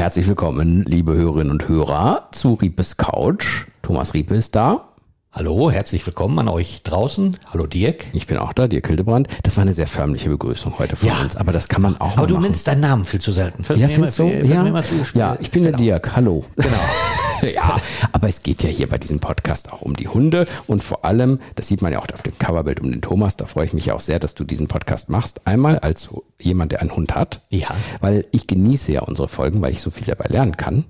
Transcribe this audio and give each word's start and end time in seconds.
Herzlich 0.00 0.26
willkommen, 0.28 0.82
liebe 0.86 1.12
Hörerinnen 1.12 1.50
und 1.50 1.68
Hörer, 1.68 2.28
zu 2.32 2.54
Riepes 2.54 2.96
Couch. 2.96 3.66
Thomas 3.82 4.14
Riepe 4.14 4.34
ist 4.34 4.56
da. 4.56 4.88
Hallo, 5.30 5.70
herzlich 5.70 6.06
willkommen 6.06 6.38
an 6.38 6.48
euch 6.48 6.82
draußen. 6.84 7.36
Hallo 7.52 7.66
Dirk. 7.66 8.06
Ich 8.14 8.26
bin 8.26 8.38
auch 8.38 8.54
da, 8.54 8.66
Dirk 8.66 8.86
Hildebrand. 8.86 9.28
Das 9.42 9.58
war 9.58 9.62
eine 9.62 9.74
sehr 9.74 9.86
förmliche 9.86 10.30
Begrüßung 10.30 10.78
heute 10.78 10.96
von 10.96 11.06
Ja. 11.06 11.20
uns, 11.20 11.36
aber 11.36 11.52
das 11.52 11.68
kann 11.68 11.82
man 11.82 12.00
auch 12.00 12.16
Aber 12.16 12.26
du 12.26 12.34
machen. 12.36 12.44
nennst 12.46 12.66
deinen 12.66 12.80
Namen 12.80 13.04
viel 13.04 13.20
zu 13.20 13.30
selten. 13.30 13.62
Fällt 13.62 13.78
ja, 13.78 13.88
mir 13.88 13.94
immer- 13.96 14.06
du? 14.06 14.10
fällt 14.12 14.46
Ja, 14.46 14.62
mir 14.62 14.68
immer 14.70 14.82
zu- 14.82 14.94
ja, 15.12 15.36
ich 15.38 15.50
bin 15.50 15.64
der. 15.64 15.72
Dirk. 15.72 16.16
Hallo. 16.16 16.46
Genau. 16.56 16.68
ja, 17.54 17.80
aber 18.12 18.28
es 18.28 18.42
geht 18.42 18.62
ja 18.62 18.68
hier 18.68 18.88
bei 18.88 18.98
diesem 18.98 19.20
Podcast 19.20 19.72
auch 19.72 19.82
um 19.82 19.96
die 19.96 20.08
Hunde 20.08 20.46
und 20.66 20.82
vor 20.82 21.04
allem, 21.04 21.40
das 21.56 21.68
sieht 21.68 21.82
man 21.82 21.92
ja 21.92 21.98
auch 21.98 22.06
auf 22.12 22.22
dem 22.22 22.38
Coverbild 22.38 22.80
um 22.80 22.90
den 22.90 23.02
Thomas, 23.02 23.36
da 23.36 23.46
freue 23.46 23.66
ich 23.66 23.72
mich 23.72 23.86
ja 23.86 23.94
auch 23.94 24.00
sehr, 24.00 24.18
dass 24.18 24.34
du 24.34 24.44
diesen 24.44 24.68
Podcast 24.68 25.08
machst. 25.08 25.46
Einmal 25.46 25.78
als 25.78 26.10
jemand, 26.38 26.72
der 26.72 26.80
einen 26.80 26.94
Hund 26.94 27.14
hat. 27.14 27.40
Ja. 27.50 27.68
Weil 28.00 28.26
ich 28.32 28.46
genieße 28.46 28.92
ja 28.92 29.02
unsere 29.02 29.28
Folgen, 29.28 29.62
weil 29.62 29.72
ich 29.72 29.80
so 29.80 29.90
viel 29.90 30.06
dabei 30.06 30.26
lernen 30.28 30.56
kann. 30.56 30.86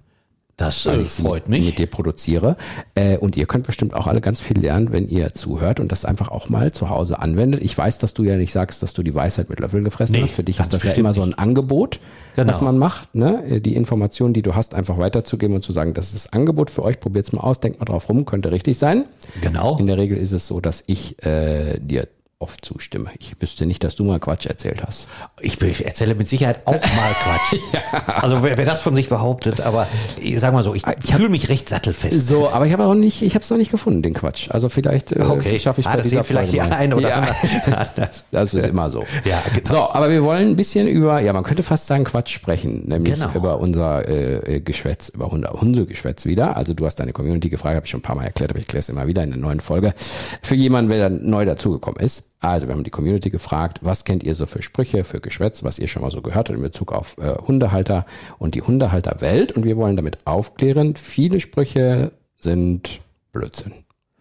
Das 0.61 0.85
äh, 0.85 1.03
freut 1.07 1.49
mich. 1.49 1.65
mit 1.65 1.79
dir 1.79 1.87
produziere. 1.87 2.57
Äh, 2.95 3.17
und 3.17 3.35
ihr 3.37 3.47
könnt 3.47 3.67
bestimmt 3.67 3.95
auch 3.95 4.07
alle 4.07 4.21
ganz 4.21 4.43
viel 4.43 4.59
lernen, 4.59 4.93
wenn 4.93 5.09
ihr 5.09 5.33
zuhört 5.33 5.81
und 5.81 5.91
das 5.91 6.05
einfach 6.05 6.29
auch 6.29 6.51
mal 6.51 6.71
zu 6.71 6.91
Hause 6.91 7.19
anwendet. 7.19 7.63
Ich 7.63 7.77
weiß, 7.77 7.97
dass 7.97 8.13
du 8.13 8.25
ja 8.25 8.37
nicht 8.37 8.53
sagst, 8.53 8.83
dass 8.83 8.93
du 8.93 9.03
die 9.03 9.15
Weisheit 9.15 9.49
mit 9.49 9.59
Löffeln 9.61 9.85
gefressen 9.85 10.17
Nee, 10.17 10.23
hast. 10.23 10.33
Für 10.33 10.45
dich 10.45 10.61
ist 10.61 10.73
das 10.75 10.83
ja 10.85 10.93
immer 10.93 11.15
so 11.15 11.23
ein 11.23 11.33
Angebot, 11.33 11.99
Genau. 12.37 12.53
was 12.53 12.61
man 12.61 12.77
macht, 12.77 13.15
ne? 13.15 13.61
Die 13.63 13.75
Informationen, 13.75 14.35
die 14.35 14.43
du 14.43 14.55
hast, 14.55 14.75
einfach 14.75 14.99
weiterzugeben 14.99 15.57
und 15.57 15.63
zu 15.65 15.73
sagen, 15.73 15.95
das 15.95 16.13
ist 16.13 16.27
das 16.27 16.33
Angebot 16.35 16.71
für 16.71 16.83
euch, 16.85 17.01
probiert's 17.01 17.33
mal 17.33 17.41
aus, 17.41 17.61
denkt 17.61 17.79
mal 17.81 17.87
drauf 17.87 18.09
rum, 18.11 18.27
könnte 18.27 18.53
richtig 18.53 18.77
sein. 18.77 19.07
Genau. 19.41 19.79
In 19.79 19.87
der 19.87 19.97
Regel 19.97 20.19
ist 20.19 20.33
es 20.33 20.47
so, 20.47 20.61
dass 20.61 20.85
ich 20.87 21.25
äh, 21.25 21.79
dir 21.81 22.07
oft 22.41 22.65
zustimme. 22.65 23.11
Ich 23.19 23.37
wüsste 23.41 23.67
nicht, 23.67 23.85
dass 23.85 23.97
du 23.97 24.05
mal 24.05 24.19
Quatsch 24.19 24.47
erzählt 24.47 24.83
hast. 24.83 25.09
Ich, 25.43 25.61
ich 25.61 25.85
erzähle 25.85 26.15
mit 26.15 26.27
Sicherheit 26.27 26.67
auch 26.67 26.73
mal 26.73 27.13
Quatsch. 27.23 27.61
Also 28.07 28.43
wer, 28.43 28.57
wer 28.59 28.65
das 28.67 28.81
von 28.81 28.95
sich 28.95 29.09
behauptet, 29.09 29.61
aber 29.61 29.87
ich 30.21 30.39
sag 30.41 30.53
mal 30.53 30.63
so, 30.63 30.75
ich, 30.75 30.83
fühle 31.03 31.29
mich 31.29 31.49
recht 31.49 31.69
sattelfest. 31.69 32.27
So, 32.27 32.51
aber 32.51 32.67
ich 32.67 32.73
habe 32.73 32.85
auch 32.85 32.95
nicht, 32.95 33.23
ich 33.23 33.35
habe 33.35 33.43
es 33.43 33.51
noch 33.51 33.57
nicht 33.57 33.71
gefunden, 33.71 34.03
den 34.03 34.15
Quatsch. 34.15 34.51
Also 34.51 34.69
vielleicht 34.69 35.13
äh, 35.13 35.21
Okay, 35.23 35.59
schaffe 35.59 35.81
ich 35.81 35.87
ah, 35.87 35.93
bei 35.93 35.97
das 35.99 36.09
dieser 36.09 36.25
vielleicht 36.25 36.51
Folge 36.51 36.65
die 36.65 36.71
mal. 36.71 36.77
einen 36.77 36.95
oder 36.95 37.09
ja. 37.09 37.27
Das 38.31 38.55
ist 38.55 38.67
immer 38.67 38.91
so. 38.91 39.05
Ja, 39.25 39.43
genau. 39.55 39.69
So, 39.71 39.91
aber 39.91 40.11
wir 40.11 40.23
wollen 40.23 40.49
ein 40.51 40.57
bisschen 40.57 40.87
über, 40.89 41.21
ja, 41.21 41.33
man 41.33 41.45
könnte 41.45 41.63
fast 41.63 41.87
sagen 41.87 42.05
Quatsch 42.05 42.31
sprechen, 42.35 42.85
nämlich 42.89 43.15
Genau. 43.15 43.31
über 43.35 43.59
unser 43.59 44.07
äh, 44.09 44.57
äh, 44.57 44.61
Geschwätz, 44.61 45.09
über 45.11 45.31
Hunde, 45.31 45.51
Hundegeschwätz 45.51 46.27
wieder. 46.27 46.57
Also 46.57 46.75
du 46.75 46.87
hast 46.87 46.97
deine 46.97 47.13
Community 47.13 47.49
gefragt, 47.51 47.77
habe 47.77 47.87
ich 47.87 47.91
schon 47.91 48.01
ein 48.01 48.03
paar 48.03 48.17
Mal 48.17 48.25
erklärt, 48.25 48.51
aber 48.51 48.59
ich 48.59 48.65
erkläre 48.67 48.81
es 48.81 48.89
immer 48.89 49.07
wieder 49.07 49.23
in 49.23 49.31
der 49.31 49.39
neuen 49.39 49.61
Folge. 49.61 49.95
Für 50.43 50.55
jemanden, 50.55 50.91
der 50.91 51.09
dann 51.11 51.29
neu 51.29 51.45
dazugekommen 51.45 52.01
ist. 52.01 52.30
Also 52.41 52.67
wir 52.67 52.75
haben 52.75 52.85
die 52.85 52.91
Community 52.91 53.29
gefragt, 53.31 53.81
was 53.83 54.05
kennt 54.05 54.23
ihr 54.23 54.35
so 54.35 54.47
für 54.47 54.63
Sprüche, 54.63 55.05
für 55.05 55.21
Geschwätz, 55.21 55.63
was 55.63 55.79
ihr 55.79 55.89
schon 55.89 56.03
mal 56.03 56.11
so 56.11 56.23
gehört 56.23 56.49
habt 56.49 56.57
in 56.57 56.63
Bezug 56.63 56.93
auf 56.93 57.17
äh, 57.19 57.35
Hundehalter 57.47 58.07
und 58.39 58.55
die 58.55 58.63
Hundehalterwelt. 58.63 59.53
Und 59.53 59.65
wir 59.65 59.77
wollen 59.77 59.97
damit 59.97 60.27
aufklären, 60.27 60.97
viele 60.97 61.39
Sprüche 61.41 62.13
sind 62.41 63.01
Blödsinn 63.33 63.73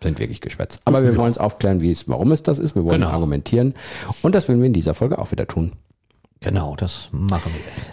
sind 0.01 0.19
wirklich 0.19 0.39
Geschwätz. 0.41 0.79
Aber 0.85 1.03
wir 1.03 1.15
wollen 1.17 1.31
es 1.31 1.37
aufklären, 1.37 1.81
wie 1.81 1.91
es, 1.91 2.07
warum 2.07 2.31
es 2.31 2.43
das 2.43 2.59
ist. 2.59 2.75
Wir 2.75 2.85
wollen 2.85 3.01
Genau. 3.01 3.11
argumentieren. 3.11 3.73
Und 4.21 4.33
das 4.35 4.47
werden 4.47 4.61
wir 4.61 4.67
in 4.67 4.73
dieser 4.73 4.93
Folge 4.93 5.19
auch 5.19 5.31
wieder 5.31 5.45
tun. 5.47 5.73
Genau, 6.41 6.75
das 6.77 7.09
machen 7.11 7.51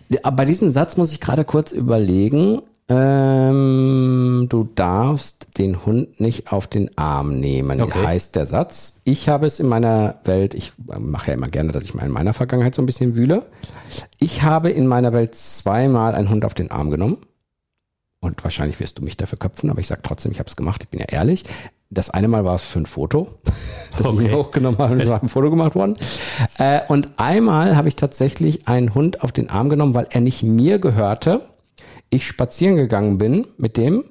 wir. 0.09 0.25
Aber 0.25 0.37
bei 0.37 0.45
diesem 0.45 0.71
Satz 0.71 0.97
muss 0.97 1.11
ich 1.13 1.21
gerade 1.21 1.45
kurz 1.45 1.73
überlegen. 1.73 2.63
Ähm, 2.89 4.47
du 4.49 4.65
darfst 4.65 5.59
den 5.59 5.85
Hund 5.85 6.21
nicht 6.21 6.53
auf 6.53 6.67
den 6.69 6.97
Arm 6.97 7.41
nehmen, 7.41 7.81
Okay. 7.81 8.05
heißt 8.07 8.37
der 8.37 8.47
Satz. 8.47 9.01
Ich 9.05 9.29
habe 9.29 9.47
es 9.47 9.59
in 9.59 9.67
meiner 9.67 10.17
Welt, 10.25 10.55
ich 10.55 10.73
mache 10.99 11.29
ja 11.29 11.35
immer 11.35 11.49
gerne, 11.49 11.73
dass 11.73 11.85
ich 11.85 11.95
mal 11.95 12.05
in 12.07 12.13
meiner 12.13 12.33
Vergangenheit 12.33 12.75
so 12.75 12.83
ein 12.83 12.87
bisschen 12.87 13.17
wühle. 13.17 13.47
Ich 14.21 14.43
habe 14.43 14.71
in 14.71 14.87
meiner 14.87 15.13
Welt 15.13 15.35
zweimal 15.35 16.15
einen 16.15 16.31
Hund 16.31 16.45
auf 16.45 16.55
den 16.55 16.71
Arm 16.71 16.91
genommen. 16.91 17.19
Und 18.21 18.43
wahrscheinlich 18.45 18.81
wirst 18.81 18.99
du 18.99 19.03
mich 19.05 19.17
dafür 19.17 19.39
köpfen, 19.39 19.71
aber 19.71 19.81
ich 19.81 19.87
sage 19.89 20.01
trotzdem, 20.03 20.33
ich 20.33 20.39
habe 20.39 20.49
es 20.49 20.57
gemacht, 20.57 20.83
ich 20.83 20.89
bin 20.89 21.01
ja 21.01 21.07
ehrlich. 21.11 21.45
Das 21.91 22.11
eine 22.11 22.27
Mal 22.29 22.45
war 22.45 22.55
es 22.57 22.63
für 22.63 22.81
ein 22.81 22.87
Foto, 22.87 23.29
das 23.45 24.01
ich 24.01 24.07
Okay. 24.07 24.29
mir 24.29 24.37
hochgenommen 24.37 24.79
habe, 24.79 24.95
es 24.97 25.09
war 25.09 25.23
ein 25.23 25.29
Foto 25.29 25.51
gemacht 25.51 25.75
worden. 25.75 25.97
Äh, 26.59 26.81
und 26.89 27.11
einmal 27.19 27.77
habe 27.77 27.89
ich 27.89 27.95
tatsächlich 27.97 28.67
einen 28.69 28.95
Hund 28.95 29.23
auf 29.23 29.33
den 29.33 29.51
Arm 29.51 29.69
genommen, 29.69 29.95
weil 29.95 30.07
er 30.11 30.21
nicht 30.21 30.43
mir 30.43 30.79
gehörte. 30.79 31.43
Ich 32.11 32.27
spazieren 32.27 32.77
gegangen 32.77 33.19
bin 33.19 33.47
mit 33.59 33.77
dem 33.77 34.05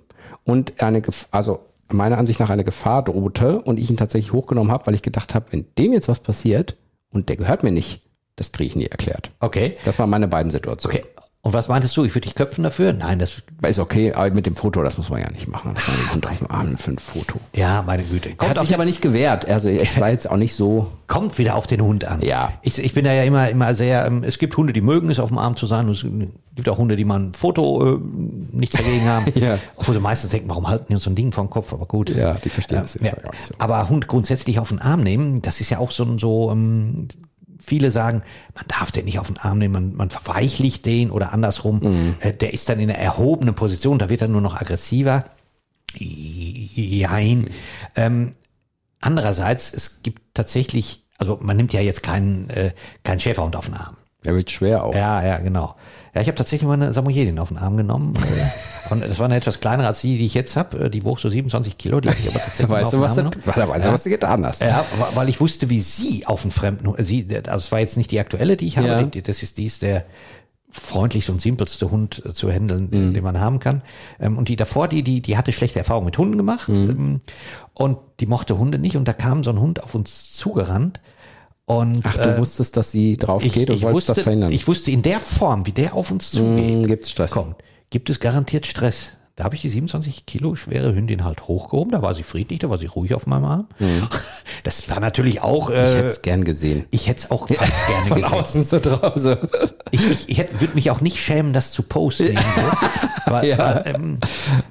und 0.43 0.81
eine, 0.81 1.01
also 1.31 1.59
meiner 1.91 2.17
Ansicht 2.17 2.39
nach 2.39 2.49
eine 2.49 2.63
Gefahr 2.63 3.03
drohte 3.03 3.61
und 3.61 3.79
ich 3.79 3.89
ihn 3.89 3.97
tatsächlich 3.97 4.33
hochgenommen 4.33 4.71
habe, 4.71 4.87
weil 4.87 4.95
ich 4.95 5.01
gedacht 5.01 5.35
habe, 5.35 5.45
wenn 5.51 5.65
dem 5.77 5.93
jetzt 5.93 6.07
was 6.07 6.19
passiert 6.19 6.77
und 7.11 7.29
der 7.29 7.37
gehört 7.37 7.63
mir 7.63 7.71
nicht, 7.71 8.01
das 8.35 8.51
kriege 8.51 8.67
ich 8.67 8.75
nie 8.75 8.87
erklärt. 8.87 9.31
Okay. 9.39 9.75
Das 9.85 9.99
waren 9.99 10.09
meine 10.09 10.27
beiden 10.27 10.51
Situationen. 10.51 10.99
Okay. 10.99 11.09
Und 11.45 11.53
was 11.53 11.67
meintest 11.67 11.95
du? 11.95 12.03
Ich 12.05 12.15
würde 12.15 12.21
dich 12.25 12.33
köpfen 12.33 12.63
dafür? 12.63 12.91
Nein, 12.91 13.19
das, 13.19 13.43
Ist 13.67 13.77
okay, 13.77 14.11
aber 14.13 14.31
mit 14.33 14.47
dem 14.47 14.55
Foto, 14.55 14.81
das 14.81 14.97
muss 14.97 15.11
man 15.11 15.21
ja 15.21 15.29
nicht 15.29 15.47
machen. 15.47 15.73
Das 15.75 15.87
war 15.87 15.93
den 15.95 16.11
Hund 16.11 16.25
auf 16.25 16.39
dem 16.39 16.49
Arm 16.49 16.75
für 16.75 16.89
ein 16.89 16.97
Foto. 16.97 17.39
ja, 17.53 17.83
meine 17.85 18.03
Güte. 18.03 18.33
Kommt, 18.33 18.49
hat 18.49 18.59
sich 18.61 18.73
aber 18.73 18.83
nicht 18.83 18.99
gewehrt. 18.99 19.47
Also 19.47 19.69
es 19.69 19.99
war 19.99 20.09
jetzt 20.09 20.27
auch 20.27 20.37
nicht 20.37 20.55
so. 20.55 20.87
kommt 21.05 21.37
wieder 21.37 21.53
auf 21.55 21.67
den 21.67 21.81
Hund 21.81 22.03
an. 22.05 22.21
Ja. 22.23 22.51
Ich, 22.63 22.79
ich 22.79 22.95
bin 22.95 23.05
da 23.05 23.13
ja 23.13 23.21
immer, 23.21 23.47
immer 23.49 23.75
sehr, 23.75 24.07
ähm, 24.07 24.23
es 24.23 24.39
gibt 24.39 24.57
Hunde, 24.57 24.73
die 24.73 24.81
mögen 24.81 25.11
es, 25.11 25.19
auf 25.19 25.29
dem 25.29 25.37
Arm 25.37 25.55
zu 25.55 25.67
sein. 25.67 25.85
Und 25.85 25.91
es 25.91 26.03
gibt 26.55 26.67
auch 26.67 26.79
Hunde, 26.79 26.95
die 26.95 27.05
man 27.05 27.27
ein 27.29 27.33
Foto 27.33 27.93
äh, 27.95 27.99
nichts 28.51 28.75
dagegen 28.77 29.05
haben. 29.05 29.25
Ja. 29.35 29.59
Obwohl 29.75 29.93
sie 29.93 30.01
meistens 30.01 30.31
denken, 30.31 30.49
warum 30.49 30.67
halten 30.67 30.85
die 30.89 30.95
uns 30.95 31.03
so 31.03 31.11
ein 31.11 31.15
Ding 31.15 31.31
vom 31.31 31.51
Kopf? 31.51 31.73
Aber 31.73 31.85
gut. 31.85 32.09
Ja, 32.09 32.33
die 32.33 32.49
verstehen 32.49 32.79
das 32.81 32.95
Ja. 32.95 33.11
so. 33.47 33.53
Aber 33.59 33.87
Hund 33.87 34.07
grundsätzlich 34.07 34.57
auf 34.57 34.69
den 34.69 34.79
Arm 34.79 35.03
nehmen, 35.03 35.43
das 35.43 35.61
ist 35.61 35.69
ja 35.69 35.77
auch 35.77 35.91
so, 35.91 36.05
ein- 36.05 36.17
so 36.17 36.49
ähm, 36.51 37.07
viele 37.65 37.91
sagen, 37.91 38.21
man 38.53 38.65
darf 38.67 38.91
den 38.91 39.05
nicht 39.05 39.19
auf 39.19 39.27
den 39.27 39.37
Arm 39.37 39.57
nehmen, 39.57 39.73
man, 39.73 39.95
man 39.95 40.09
verweichlicht 40.09 40.85
den 40.85 41.11
oder 41.11 41.33
andersrum. 41.33 41.79
Mhm. 41.79 42.15
Äh, 42.19 42.33
der 42.33 42.53
ist 42.53 42.69
dann 42.69 42.79
in 42.79 42.89
einer 42.89 42.99
erhobenen 42.99 43.55
Position, 43.55 43.99
da 43.99 44.09
wird 44.09 44.21
er 44.21 44.27
nur 44.27 44.41
noch 44.41 44.55
aggressiver. 44.55 45.25
Jein. 45.97 47.49
Ähm, 47.95 48.35
andererseits, 48.99 49.73
es 49.73 50.03
gibt 50.03 50.21
tatsächlich, 50.33 51.05
also 51.17 51.39
man 51.41 51.57
nimmt 51.57 51.73
ja 51.73 51.81
jetzt 51.81 52.03
keinen, 52.03 52.49
äh, 52.49 52.73
keinen 53.03 53.19
Schäferhund 53.19 53.55
auf 53.55 53.65
den 53.65 53.75
Arm. 53.75 53.97
Er 54.25 54.35
wird 54.35 54.49
schwer 54.51 54.83
auch. 54.83 54.93
Ja, 54.95 55.23
ja, 55.23 55.37
genau. 55.37 55.75
Ja, 56.13 56.21
ich 56.21 56.27
habe 56.27 56.35
tatsächlich 56.37 56.65
mal 56.67 56.73
eine 56.75 56.93
Samoyedin 56.93 57.39
auf 57.39 57.49
den 57.49 57.57
Arm 57.57 57.75
genommen. 57.77 58.13
äh, 58.17 58.89
Und 58.93 59.01
das 59.03 59.17
war 59.19 59.25
eine 59.25 59.35
etwas 59.35 59.59
kleinere 59.59 59.87
als 59.87 60.01
die, 60.01 60.17
die 60.17 60.25
ich 60.25 60.33
jetzt 60.33 60.55
habe. 60.55 60.89
Die 60.89 61.03
wog 61.03 61.19
so 61.19 61.27
27 61.27 61.77
Kilo, 61.77 61.99
die 61.99 62.09
habe 62.09 62.19
ich 62.19 62.27
aber 62.29 62.39
tatsächlich 62.39 62.67
mal 62.69 62.75
Weißt 62.81 62.85
auf 62.85 62.91
du, 62.91 62.97
den 62.97 63.03
was 63.03 63.15
du, 63.55 63.67
weißt 63.69 63.85
du, 63.85 63.91
was 63.91 64.03
du 64.03 64.09
getan 64.11 64.45
hast. 64.45 64.61
Ja, 64.61 64.85
weil 65.15 65.27
ich 65.29 65.41
wusste, 65.41 65.69
wie 65.69 65.79
sie 65.81 66.25
auf 66.27 66.43
einen 66.43 66.51
fremden 66.51 66.87
Hund, 66.87 66.97
sie, 67.05 67.27
also 67.47 67.57
es 67.57 67.71
war 67.71 67.79
jetzt 67.79 67.97
nicht 67.97 68.11
die 68.11 68.19
aktuelle, 68.19 68.55
die 68.57 68.67
ich 68.67 68.77
habe, 68.77 68.87
Ja. 68.87 69.03
die, 69.03 69.21
das 69.23 69.41
ist, 69.43 69.57
die 69.57 69.65
ist 69.65 69.81
der 69.81 70.05
freundlichste 70.71 71.31
und 71.31 71.39
simpelste 71.41 71.89
Hund 71.89 72.21
äh, 72.25 72.33
zu 72.33 72.51
handeln, 72.51 72.91
den- 72.91 73.13
den 73.13 73.23
man 73.23 73.39
haben 73.39 73.59
kann. 73.59 73.81
Ähm, 74.19 74.37
Und 74.37 74.49
die 74.49 74.55
davor, 74.57 74.87
die, 74.87 75.03
die, 75.03 75.21
die 75.21 75.37
hatte 75.37 75.51
schlechte 75.53 75.79
Erfahrungen 75.79 76.05
mit 76.05 76.17
Hunden 76.17 76.37
gemacht 76.37 76.67
ähm, 76.69 77.21
und 77.73 77.97
die 78.19 78.25
mochte 78.25 78.57
Hunde 78.57 78.77
nicht 78.77 78.97
und 78.97 79.07
da 79.07 79.13
kam 79.13 79.43
so 79.43 79.51
ein 79.51 79.59
Hund 79.59 79.81
auf 79.83 79.95
uns 79.95 80.33
zugerannt 80.33 80.99
und 81.65 82.01
Ach, 82.03 82.13
du 82.15 82.37
wusstest, 82.37 82.77
dass 82.77 82.91
sie 82.91 83.17
drauf 83.17 83.43
ich, 83.43 83.53
geht 83.53 83.69
und 83.69 83.75
ich 83.77 83.81
wolltest 83.83 84.09
wusste, 84.09 84.13
das 84.15 84.23
verhindern. 84.23 84.51
ich 84.51 84.67
wusste 84.67 84.91
in 84.91 85.01
der 85.01 85.19
Form, 85.19 85.65
wie 85.65 85.71
der 85.71 85.93
auf 85.95 86.11
uns 86.11 86.31
zugeht, 86.31 86.77
Mm, 86.77 86.87
gibt's 86.87 87.09
Stress. 87.11 87.31
kommt, 87.31 87.55
gibt 87.89 88.09
es 88.09 88.19
garantiert 88.19 88.65
Stress. 88.67 89.11
Da 89.37 89.43
habe 89.43 89.55
ich 89.55 89.61
die 89.61 89.67
27 89.69 90.25
Kilo 90.25 90.55
schwere 90.55 90.95
Hündin 90.95 91.25
halt 91.25 91.49
hochgehoben. 91.49 91.91
Da 91.91 92.01
war 92.01 92.13
sie 92.13 92.23
friedlich, 92.23 92.59
da 92.59 92.69
war 92.69 92.77
sie 92.77 92.85
ruhig 92.85 93.13
auf 93.15 93.27
meinem 93.27 93.43
Arm. 93.45 93.67
Das 94.63 94.89
war 94.89 94.99
natürlich 95.01 95.41
auch. 95.41 95.67
Mhm. 95.69 95.75
ich 95.75 95.81
hätte 95.81 96.03
Äh, 96.03 96.05
es 96.05 96.21
gern 96.21 96.43
gesehen. 96.45 96.85
ich 96.91 97.07
hätte 97.09 97.25
es 97.25 97.31
auch 97.31 97.47
fast 97.49 97.59
gerne 97.87 98.05
Von 98.07 98.21
gesehen. 98.21 98.33
außen 98.39 98.63
so 98.63 98.79
draußen. 98.79 99.37
Ich, 99.91 100.09
ich, 100.09 100.29
ich 100.29 100.37
würde 100.61 100.73
mich 100.75 100.89
auch 100.91 101.01
nicht 101.01 101.17
schämen, 101.21 101.51
das 101.51 101.71
zu 101.71 101.83
posten. 101.83 102.37
weil, 103.25 103.47
Ja. 103.49 103.57
weil, 103.57 103.83
ähm, 103.95 104.19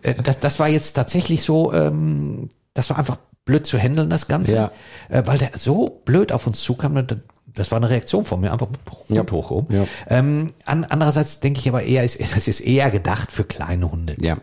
äh, 0.03 0.15
das, 0.15 0.41
das 0.41 0.59
war 0.59 0.69
jetzt 0.69 0.95
tatsächlich 0.95 1.43
so, 1.43 1.73
ähm, 1.75 2.49
das 2.73 2.89
war 2.91 2.99
einfach 2.99 3.19
blöd 3.45 3.67
zu 3.67 3.79
handeln, 3.79 4.11
das 4.11 4.29
Ganze. 4.29 4.55
Ja. 4.55 4.71
Äh, 5.09 5.23
weil 5.27 5.39
der 5.39 5.51
so 5.55 6.01
blöd 6.05 6.33
auf 6.33 6.47
uns 6.47 6.63
zukam, 6.63 6.95
das- 7.07 7.19
das 7.47 7.71
war 7.71 7.77
eine 7.77 7.89
Reaktion 7.91 8.25
von 8.25 8.41
mir, 8.41 8.53
einfach 8.53 8.67
Hund 9.09 9.11
Ja. 9.11 9.23
hochgehoben. 9.31 9.77
Ja. 9.77 9.87
Ähm, 10.09 10.53
an, 10.65 10.85
andererseits 10.85 11.39
denke 11.41 11.61
ich 11.61 11.69
aber 11.69 11.85
eher, 11.85 12.03
es, 12.03 12.17
es 12.17 12.49
ist 12.49 12.61
eher 12.61 12.91
gedacht 12.91 13.31
für 13.31 13.45
kleine 13.45 13.91
Hunde. 13.93 14.17
Ja. 14.21 14.39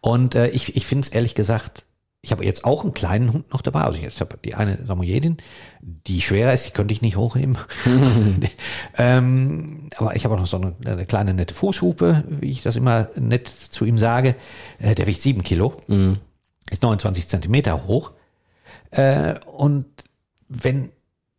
Und 0.00 0.34
äh, 0.34 0.48
ich, 0.48 0.74
ich 0.76 0.86
finde 0.86 1.06
es 1.06 1.12
ehrlich 1.12 1.34
gesagt 1.34 1.86
ich 2.24 2.30
habe 2.30 2.44
jetzt 2.44 2.64
auch 2.64 2.84
einen 2.84 2.94
kleinen 2.94 3.32
Hund 3.32 3.52
noch 3.52 3.62
dabei. 3.62 3.80
Also 3.80 3.98
ich 3.98 4.20
habe 4.20 4.38
die 4.44 4.54
eine 4.54 4.78
Samoyedin, 4.86 5.38
die 5.80 6.20
schwerer 6.20 6.52
ist, 6.52 6.66
die 6.66 6.70
könnte 6.70 6.94
ich 6.94 7.02
nicht 7.02 7.16
hochheben. 7.16 7.58
ähm, 8.98 9.88
aber 9.96 10.14
ich 10.16 10.24
habe 10.24 10.34
auch 10.34 10.38
noch 10.38 10.46
so 10.46 10.56
eine, 10.56 10.74
eine 10.84 11.06
kleine 11.06 11.34
nette 11.34 11.52
Fußhupe, 11.54 12.24
wie 12.28 12.50
ich 12.50 12.62
das 12.62 12.76
immer 12.76 13.08
nett 13.16 13.48
zu 13.48 13.84
ihm 13.84 13.98
sage. 13.98 14.36
Äh, 14.78 14.94
der 14.94 15.06
wiegt 15.08 15.20
sieben 15.20 15.42
Kilo, 15.42 15.82
ist 16.72 16.82
29 16.82 17.28
Zentimeter 17.28 17.86
hoch. 17.86 18.12
Äh, 18.90 19.34
und 19.46 19.86
wenn 20.48 20.90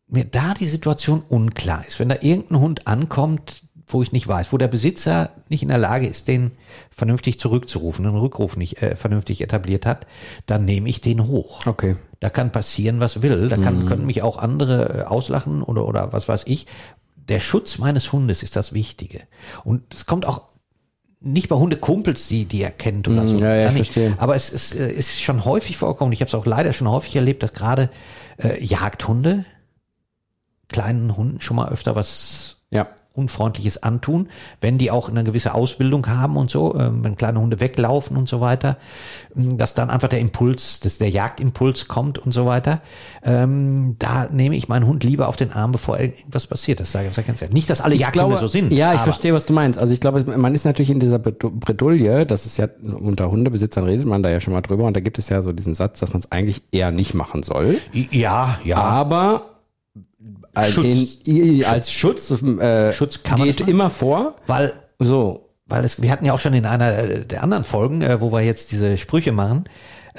mir 0.07 0.25
da 0.25 0.53
die 0.53 0.67
Situation 0.67 1.23
unklar 1.27 1.85
ist, 1.87 1.99
wenn 1.99 2.09
da 2.09 2.17
irgendein 2.21 2.59
Hund 2.59 2.87
ankommt, 2.87 3.63
wo 3.87 4.01
ich 4.01 4.11
nicht 4.11 4.27
weiß, 4.27 4.53
wo 4.53 4.57
der 4.57 4.67
Besitzer 4.67 5.31
nicht 5.49 5.61
in 5.61 5.69
der 5.69 5.77
Lage 5.77 6.07
ist, 6.07 6.27
den 6.27 6.51
vernünftig 6.89 7.39
zurückzurufen, 7.39 8.05
einen 8.05 8.17
Rückruf 8.17 8.55
nicht 8.57 8.81
äh, 8.81 8.95
vernünftig 8.95 9.41
etabliert 9.41 9.85
hat, 9.85 10.07
dann 10.45 10.65
nehme 10.65 10.87
ich 10.89 11.01
den 11.01 11.27
hoch. 11.27 11.65
Okay. 11.65 11.97
Da 12.19 12.29
kann 12.29 12.51
passieren, 12.51 12.99
was 12.99 13.21
will. 13.21 13.49
Da 13.49 13.57
kann, 13.57 13.85
können 13.85 14.05
mich 14.05 14.21
auch 14.21 14.37
andere 14.37 14.99
äh, 14.99 15.03
auslachen 15.03 15.61
oder, 15.61 15.85
oder 15.85 16.13
was 16.13 16.29
weiß 16.29 16.43
ich. 16.45 16.67
Der 17.15 17.39
Schutz 17.39 17.77
meines 17.77 18.11
Hundes 18.11 18.43
ist 18.43 18.55
das 18.55 18.73
Wichtige. 18.73 19.21
Und 19.63 19.93
es 19.93 20.05
kommt 20.05 20.25
auch 20.25 20.52
nicht 21.23 21.47
bei 21.47 21.55
Hundekumpels, 21.55 22.27
die, 22.27 22.45
die 22.45 22.61
er 22.61 22.71
kennt 22.71 23.07
oder 23.07 23.27
so. 23.27 23.37
ja, 23.37 23.55
ja, 23.55 23.65
nicht. 23.67 23.75
verstehe. 23.75 24.15
Aber 24.17 24.35
es 24.35 24.49
ist, 24.49 24.75
äh, 24.75 24.91
ist 24.91 25.21
schon 25.21 25.45
häufig 25.45 25.77
vorgekommen. 25.77 26.11
Ich 26.11 26.19
habe 26.19 26.27
es 26.27 26.35
auch 26.35 26.45
leider 26.45 26.73
schon 26.73 26.89
häufig 26.89 27.15
erlebt, 27.15 27.43
dass 27.43 27.53
gerade 27.53 27.89
äh, 28.37 28.63
Jagdhunde 28.63 29.45
kleinen 30.67 31.15
Hunden 31.15 31.39
schon 31.39 31.55
mal 31.55 31.69
öfter 31.69 31.95
was 31.95 32.57
Ja. 32.71 32.89
Unfreundliches 33.13 33.83
antun, 33.83 34.27
wenn 34.59 34.79
die 34.79 34.89
auch 34.89 35.07
eine 35.07 35.23
gewisse 35.23 35.53
Ausbildung 35.53 36.07
haben 36.07 36.35
und 36.35 36.49
so, 36.49 36.75
ähm, 36.75 37.03
wenn 37.03 37.15
kleine 37.15 37.39
Hunde 37.39 37.59
weglaufen 37.59 38.17
und 38.17 38.27
so 38.27 38.41
weiter, 38.41 38.77
ähm, 39.35 39.59
dass 39.59 39.75
dann 39.75 39.91
einfach 39.91 40.07
der 40.07 40.19
Impuls, 40.19 40.79
dass 40.79 40.97
der 40.97 41.09
Jagdimpuls 41.09 41.87
kommt 41.87 42.17
und 42.17 42.31
so 42.31 42.47
weiter. 42.47 42.81
Ähm, 43.23 43.97
da 43.99 44.27
nehme 44.31 44.55
ich 44.55 44.67
meinen 44.67 44.87
Hund 44.87 45.03
lieber 45.03 45.27
auf 45.27 45.35
den 45.37 45.53
Arm, 45.53 45.71
bevor 45.71 45.99
irgendwas 45.99 46.47
passiert. 46.47 46.79
Das 46.79 46.91
sage 46.91 47.07
ich 47.07 47.15
ganz 47.27 47.39
ehrlich. 47.39 47.53
Nicht, 47.53 47.69
dass 47.69 47.81
alle 47.81 47.93
Jagdhunde 47.93 48.37
so 48.37 48.47
sind. 48.47 48.73
Ja, 48.73 48.95
ich 48.95 49.01
verstehe, 49.01 49.33
was 49.33 49.45
du 49.45 49.53
meinst. 49.53 49.77
Also 49.77 49.93
ich 49.93 49.99
glaube, 49.99 50.23
man 50.37 50.55
ist 50.55 50.65
natürlich 50.65 50.89
in 50.89 50.99
dieser 50.99 51.19
Bredouille, 51.19 52.25
das 52.25 52.47
ist 52.47 52.57
ja 52.57 52.67
unter 52.81 53.29
Hundebesitzern 53.29 53.83
redet 53.83 54.07
man 54.07 54.23
da 54.23 54.29
ja 54.29 54.39
schon 54.39 54.53
mal 54.53 54.61
drüber 54.61 54.85
und 54.85 54.95
da 54.95 55.01
gibt 55.01 55.19
es 55.19 55.29
ja 55.29 55.43
so 55.43 55.51
diesen 55.51 55.75
Satz, 55.75 55.99
dass 55.99 56.13
man 56.13 56.21
es 56.21 56.31
eigentlich 56.31 56.63
eher 56.71 56.89
nicht 56.89 57.13
machen 57.13 57.43
soll. 57.43 57.77
Ja, 57.91 58.57
ja. 58.63 58.77
Aber 58.77 59.52
als 60.53 60.73
Schutz. 60.73 61.17
In, 61.25 61.65
als 61.65 61.91
Schutz, 61.91 62.31
äh, 62.31 62.91
Schutz 62.93 63.19
geht 63.35 63.61
immer 63.61 63.89
vor. 63.89 64.35
Weil 64.47 64.73
So. 64.99 65.49
weil 65.65 65.83
es, 65.83 66.01
wir 66.01 66.11
hatten 66.11 66.25
ja 66.25 66.33
auch 66.33 66.39
schon 66.39 66.53
in 66.53 66.65
einer 66.65 66.97
äh, 66.97 67.25
der 67.25 67.43
anderen 67.43 67.63
Folgen, 67.63 68.01
äh, 68.01 68.21
wo 68.21 68.31
wir 68.31 68.41
jetzt 68.41 68.71
diese 68.71 68.97
Sprüche 68.97 69.31
machen, 69.31 69.65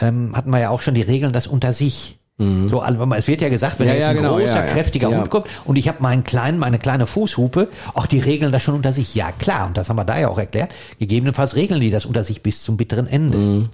ähm, 0.01 0.35
hatten 0.37 0.51
wir 0.51 0.59
ja 0.61 0.71
auch 0.71 0.81
schon 0.83 0.95
die 0.95 1.03
Regeln, 1.03 1.33
das 1.33 1.47
unter 1.47 1.73
sich. 1.73 2.19
So, 2.37 2.81
also 2.81 3.07
es 3.15 3.29
wird 3.29 3.43
ja 3.43 3.49
gesagt, 3.49 3.79
wenn 3.79 3.87
Mhm. 3.87 3.91
Ja, 3.91 3.95
jetzt 3.95 4.03
ja, 4.03 4.11
ein 4.11 4.17
genau, 4.17 4.39
großer, 4.39 4.57
ja, 4.57 4.63
kräftiger. 4.67 5.07
Hund 5.09 5.31
kommt 5.31 5.47
und 5.67 5.77
ich 5.77 5.87
habe 5.87 6.03
meinen 6.03 6.25
kleinen, 6.25 6.59
meine 6.59 6.81
kleine 6.81 7.07
Fußhupe, 7.07 7.69
auch 7.95 8.07
die 8.07 8.19
regeln 8.19 8.51
das 8.51 8.61
schon 8.61 8.75
unter 8.75 8.93
sich. 8.93 9.15
Ja, 9.15 9.31
klar, 9.31 9.69
und 9.69 9.77
das 9.77 9.89
haben 9.89 9.95
wir 9.95 10.05
da 10.05 10.19
ja 10.19 10.29
auch 10.29 10.39
erklärt. 10.39 10.75
Gegebenenfalls 10.99 11.55
regeln 11.55 11.79
die 11.81 11.93
das 11.93 12.07
unter 12.07 12.25
sich 12.25 12.43
bis 12.43 12.65
zum 12.65 12.77
bitteren 12.77 13.07
Ende. 13.07 13.39
Mhm. 13.39 13.69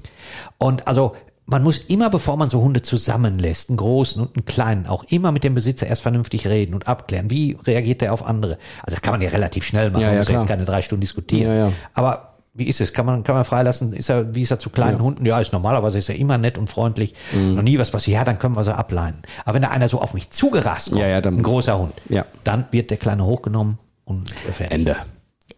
Und 0.58 0.86
also 0.86 1.14
man 1.50 1.62
muss 1.62 1.78
immer, 1.78 2.08
bevor 2.10 2.36
man 2.36 2.48
so 2.48 2.60
Hunde 2.62 2.82
zusammenlässt, 2.82 3.68
einen 3.70 3.76
großen 3.76 4.22
und 4.22 4.36
einen 4.36 4.44
kleinen, 4.44 4.86
auch 4.86 5.04
immer 5.08 5.32
mit 5.32 5.44
dem 5.44 5.54
Besitzer 5.54 5.86
erst 5.86 6.02
vernünftig 6.02 6.46
reden 6.46 6.74
und 6.74 6.86
abklären, 6.88 7.30
wie 7.30 7.56
reagiert 7.66 8.02
er 8.02 8.12
auf 8.12 8.24
andere. 8.24 8.52
Also 8.82 8.94
das 8.96 9.02
kann 9.02 9.12
man 9.12 9.20
ja 9.22 9.28
relativ 9.30 9.64
schnell 9.64 9.90
machen, 9.90 10.00
Ja, 10.02 10.06
man 10.08 10.14
ja, 10.14 10.20
muss 10.20 10.28
ja 10.28 10.34
jetzt 10.34 10.46
klar. 10.46 10.56
keine 10.56 10.64
drei 10.64 10.82
Stunden 10.82 11.00
diskutieren. 11.00 11.50
Ja, 11.56 11.66
ja. 11.68 11.72
Aber 11.94 12.28
wie 12.54 12.64
ist 12.66 12.80
es? 12.80 12.92
Kann 12.92 13.06
man, 13.06 13.22
kann 13.22 13.34
man 13.36 13.44
freilassen? 13.44 13.92
Ist 13.92 14.08
er, 14.10 14.34
wie 14.34 14.42
ist 14.42 14.50
er 14.50 14.58
zu 14.58 14.70
kleinen 14.70 15.00
Hunden? 15.00 15.24
Ja, 15.24 15.40
ist 15.40 15.52
normalerweise 15.52 15.98
ist 15.98 16.08
er 16.08 16.16
immer 16.16 16.36
nett 16.36 16.58
und 16.58 16.68
freundlich. 16.68 17.14
Mhm. 17.32 17.54
Noch 17.54 17.62
nie 17.62 17.78
was 17.78 17.90
passiert. 17.90 18.16
Ja, 18.16 18.24
dann 18.24 18.38
können 18.38 18.56
wir 18.56 18.64
sie 18.64 18.74
ableinen. 18.76 19.22
Aber 19.44 19.54
wenn 19.54 19.62
da 19.62 19.68
einer 19.68 19.88
so 19.88 20.00
auf 20.00 20.14
mich 20.14 20.30
zugerast 20.30 20.90
kommt, 20.90 21.00
Ja, 21.00 21.08
ja, 21.08 21.20
dann- 21.20 21.36
ein 21.36 21.42
großer 21.42 21.78
Hund, 21.78 21.92
Ja. 22.08 22.24
dann 22.44 22.64
wird 22.72 22.90
der 22.90 22.96
Kleine 22.98 23.24
hochgenommen 23.24 23.78
und 24.04 24.28
fertig. 24.30 24.72
Ende. 24.72 24.96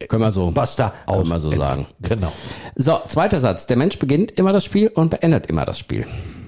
Können 0.07 0.21
wir 0.21 0.31
so. 0.31 0.51
Basta 0.51 0.93
aus. 1.05 1.17
Können 1.17 1.29
wir 1.29 1.39
so 1.39 1.51
sagen. 1.57 1.87
Genau. 2.01 2.31
So, 2.75 2.99
zweiter 3.07 3.39
Satz. 3.39 3.67
Der 3.67 3.77
Mensch 3.77 3.99
beginnt 3.99 4.31
immer 4.31 4.51
das 4.51 4.65
Spiel 4.65 4.89
und 4.89 5.11
beendet 5.11 5.47
immer 5.47 5.65
das 5.65 5.79
Spiel. 5.79 6.05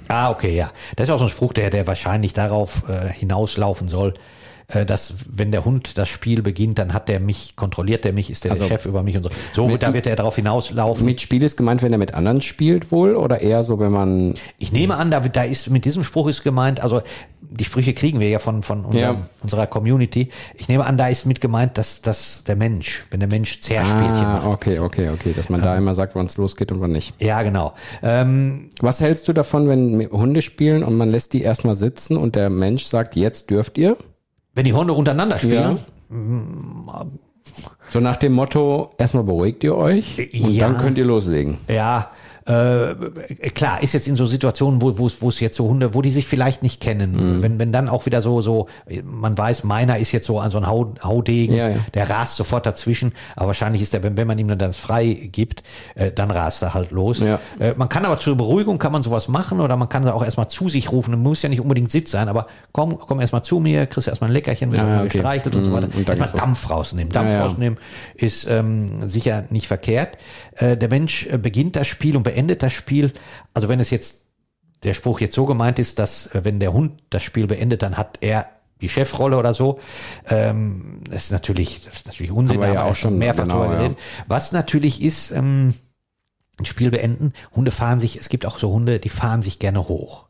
Ah, 0.08 0.30
okay, 0.30 0.56
ja. 0.56 0.72
Das 0.96 1.08
ist 1.08 1.14
auch 1.14 1.20
so 1.20 1.26
ein 1.26 1.30
Spruch, 1.30 1.54
der, 1.54 1.70
der 1.70 1.88
wahrscheinlich 1.88 2.34
darauf 2.34 2.84
äh, 2.90 3.12
hinauslaufen 3.12 3.88
soll, 3.88 4.14
äh, 4.68 4.86
dass 4.86 5.16
wenn 5.30 5.52
der 5.52 5.66
Hund 5.66 5.98
das 5.98 6.10
Spiel 6.10 6.42
beginnt, 6.42 6.80
dann 6.80 6.94
hat 6.94 7.10
der 7.10 7.20
mich, 7.20 7.56
kontrolliert 7.56 8.04
der 8.04 8.14
mich, 8.14 8.30
ist 8.30 8.44
der, 8.44 8.52
Also 8.52 8.64
der 8.64 8.70
Chef 8.70 8.86
über 8.86 9.04
mich 9.04 9.18
und 9.18 9.24
so. 9.24 9.30
So, 9.54 9.78
da 9.78 9.94
wird 9.94 10.08
er 10.08 10.16
darauf 10.16 10.36
hinauslaufen. 10.36 11.06
Mit 11.06 11.22
Spiel 11.22 11.44
ist 11.44 11.58
gemeint, 11.58 11.82
wenn 11.82 11.92
er 11.92 11.98
mit 11.98 12.14
anderen 12.14 12.42
spielt 12.42 12.92
wohl 12.92 13.16
oder 13.16 13.42
eher 13.42 13.64
so, 13.64 13.80
wenn 13.80 13.92
man 13.92 14.36
Ich 14.58 14.72
nehme 14.72 14.96
an, 14.96 15.12
da, 15.12 15.20
da 15.20 15.44
ist 15.44 15.70
mit 15.70 15.86
diesem 15.86 16.04
Spruch 16.04 16.28
ist 16.28 16.44
gemeint, 16.44 16.82
also 16.82 17.02
die 17.50 17.64
Sprüche 17.64 17.94
kriegen 17.94 18.20
wir 18.20 18.30
ja 18.30 18.40
von, 18.40 18.64
von 18.64 18.86
unserem, 18.86 19.16
Ja. 19.16 19.30
unserer 19.44 19.68
Community. 19.68 20.30
Ich 20.56 20.68
nehme 20.68 20.86
an, 20.86 20.98
da 20.98 21.08
ist 21.08 21.26
mit 21.26 21.42
gemeint, 21.42 21.78
dass, 21.78 22.02
dass 22.02 22.44
der 22.46 22.56
Mensch, 22.56 23.06
wenn 23.12 23.20
der 23.20 23.30
Mensch 23.30 23.62
Zerspielchen 23.62 24.26
Ah, 24.26 24.34
macht. 24.38 24.48
okay, 24.48 24.80
okay, 24.80 25.10
okay, 25.10 25.34
dass 25.36 25.50
man 25.50 25.62
da 25.62 25.78
immer 25.78 25.94
sagt, 25.94 26.16
wann 26.16 26.26
es 26.26 26.38
losgeht 26.38 26.72
und 26.72 26.82
wann 26.82 26.92
nicht. 26.92 27.14
Ja, 27.22 27.42
genau. 27.44 27.74
Ähm, 28.04 28.70
Was 28.80 29.00
hältst 29.02 29.28
du 29.28 29.34
davon, 29.34 29.68
wenn 29.68 30.10
Hunde 30.12 30.42
spielen 30.42 30.84
und 30.84 30.96
man 30.98 31.10
lässt 31.10 31.34
die 31.34 31.42
erstmal 31.42 31.76
sitzen 31.76 32.18
und 32.18 32.36
der 32.36 32.50
Mensch 32.50 32.86
sagt, 32.86 33.16
jetzt 33.16 33.50
dürft 33.50 33.78
ihr? 33.78 33.98
wenn 34.54 34.64
die 34.64 34.72
Hunde 34.74 34.94
untereinander 34.94 35.38
spielen, 35.38 35.78
So 37.90 38.00
nach 38.00 38.18
dem 38.18 38.34
Motto, 38.34 38.92
erstmal 38.98 39.24
beruhigt 39.24 39.64
ihr 39.64 39.76
euch 39.76 40.18
und 40.34 40.52
Ja. 40.52 40.68
dann 40.68 40.78
könnt 40.78 40.98
ihr 40.98 41.06
loslegen. 41.06 41.58
Ja, 41.68 42.10
äh, 42.48 43.50
klar, 43.56 43.82
ist 43.82 43.94
jetzt 43.94 44.08
in 44.08 44.16
so 44.16 44.26
Situationen, 44.26 44.82
wo 44.82 44.98
wo 45.00 45.08
es 45.08 45.22
wo 45.22 45.30
es 45.30 45.40
jetzt 45.40 45.58
so 45.58 45.68
Hunde, 45.68 45.94
wo 45.96 46.02
die 46.04 46.12
sich 46.12 46.28
vielleicht 46.28 46.62
nicht 46.62 46.80
kennen, 46.80 47.38
Mhm. 47.38 47.44
wenn 47.44 47.60
wenn 47.60 47.72
dann 47.72 47.90
auch 47.90 48.06
wieder 48.06 48.22
so 48.22 48.42
so 48.42 48.68
man 49.04 49.36
weiß, 49.38 49.64
meiner 49.64 49.98
ist 49.98 50.12
jetzt 50.12 50.28
so 50.28 50.40
an 50.40 50.52
so 50.52 50.60
ein 50.60 50.68
Hau, 50.68 50.94
Haudegen, 51.04 51.56
Ja, 51.56 51.70
ja. 51.70 51.78
der 51.96 52.08
rast 52.10 52.36
sofort 52.38 52.66
dazwischen, 52.68 53.14
aber 53.36 53.48
wahrscheinlich 53.48 53.82
ist 53.82 53.94
der, 53.94 54.04
wenn 54.04 54.16
wenn 54.16 54.28
man 54.28 54.38
ihm 54.38 54.48
dann 54.48 54.60
das 54.60 54.78
frei 54.78 55.06
gibt, 55.32 55.64
äh, 55.96 56.12
dann 56.12 56.30
rast 56.30 56.62
er 56.62 56.76
halt 56.76 56.92
los. 56.92 57.20
Ja. 57.20 57.40
Äh, 57.60 57.74
man 57.78 57.90
kann 57.90 58.06
aber 58.06 58.20
zur 58.20 58.38
Beruhigung 58.38 58.78
kann 58.78 58.92
man 58.92 59.02
sowas 59.02 59.28
machen 59.28 59.60
oder 59.60 59.76
man 59.76 59.90
kann 59.90 60.04
sie 60.04 60.14
auch 60.14 60.24
erstmal 60.24 60.48
zu 60.48 60.70
sich 60.70 60.92
rufen, 60.92 61.18
muss 61.20 61.42
ja 61.42 61.50
nicht 61.50 61.62
unbedingt 61.62 61.90
Sitz 61.90 62.12
sein, 62.12 62.30
aber 62.30 62.46
komm 62.72 63.00
komm 63.00 63.20
erstmal 63.22 63.44
zu 63.44 63.60
mir, 63.60 63.88
kriegst 63.88 64.08
erstmal 64.08 64.30
ein 64.30 64.34
Leckerchen, 64.34 64.72
wirst 64.72 64.84
Ja, 64.84 65.00
okay. 65.00 65.10
gestreichelt 65.10 65.56
und 65.56 65.64
so 65.64 65.72
Mhm, 65.72 65.76
weiter. 65.78 65.88
und 65.96 66.08
Erstmal. 66.10 66.30
Dampf 66.30 66.70
rausnehmen. 66.70 67.12
Dampf 67.12 67.34
rausnehmen 67.34 67.80
ist 68.14 68.48
ähm, 68.48 69.08
sicher 69.08 69.46
nicht 69.50 69.66
verkehrt. 69.68 70.18
Äh, 70.58 70.78
der 70.78 70.90
Mensch 70.90 71.28
beginnt 71.42 71.76
das 71.76 71.88
Spiel 71.88 72.16
und 72.16 72.22
beendet 72.24 72.35
das 72.36 72.74
Spiel. 72.74 73.14
Also 73.54 73.70
wenn 73.70 73.80
es 73.80 73.90
jetzt 73.90 74.26
der 74.84 74.94
Spruch 74.94 75.20
jetzt 75.20 75.36
so 75.36 75.46
gemeint 75.46 75.80
ist, 75.80 76.00
dass 76.00 76.28
äh, 76.28 76.44
wenn 76.44 76.60
der 76.60 76.74
Hund 76.74 77.02
das 77.10 77.24
Spiel 77.24 77.48
beendet, 77.48 77.82
dann 77.82 77.98
hat 77.98 78.20
er 78.22 78.50
die 78.82 78.90
Chefrolle 78.90 79.38
oder 79.38 79.54
so. 79.54 79.80
Ähm, 80.30 81.02
das 81.10 81.26
ist 81.26 81.32
natürlich, 81.32 81.82
das 81.86 81.96
ist 81.96 82.08
natürlich 82.08 82.32
Unsinn. 82.32 82.58
Haben 82.58 82.64
wir 82.64 82.68
da 82.68 82.74
ja 82.74 82.82
haben 82.82 82.92
auch 82.92 82.96
schon, 82.96 83.18
mehrfach 83.18 83.44
genau, 83.44 83.64
drüber 83.64 83.82
ja. 83.82 83.96
Was 84.28 84.52
natürlich 84.52 85.02
ist, 85.02 85.32
ähm, 85.32 85.74
ein 86.58 86.66
Spiel 86.66 86.92
beenden. 86.92 87.34
Hunde 87.56 87.72
fahren 87.72 88.00
sich, 88.00 88.18
es 88.18 88.30
gibt 88.30 88.46
auch 88.46 88.60
so 88.60 88.72
Hunde, 88.72 89.00
die 89.00 89.10
fahren 89.10 89.42
sich 89.42 89.60
gerne 89.60 89.88
hoch. 89.88 90.26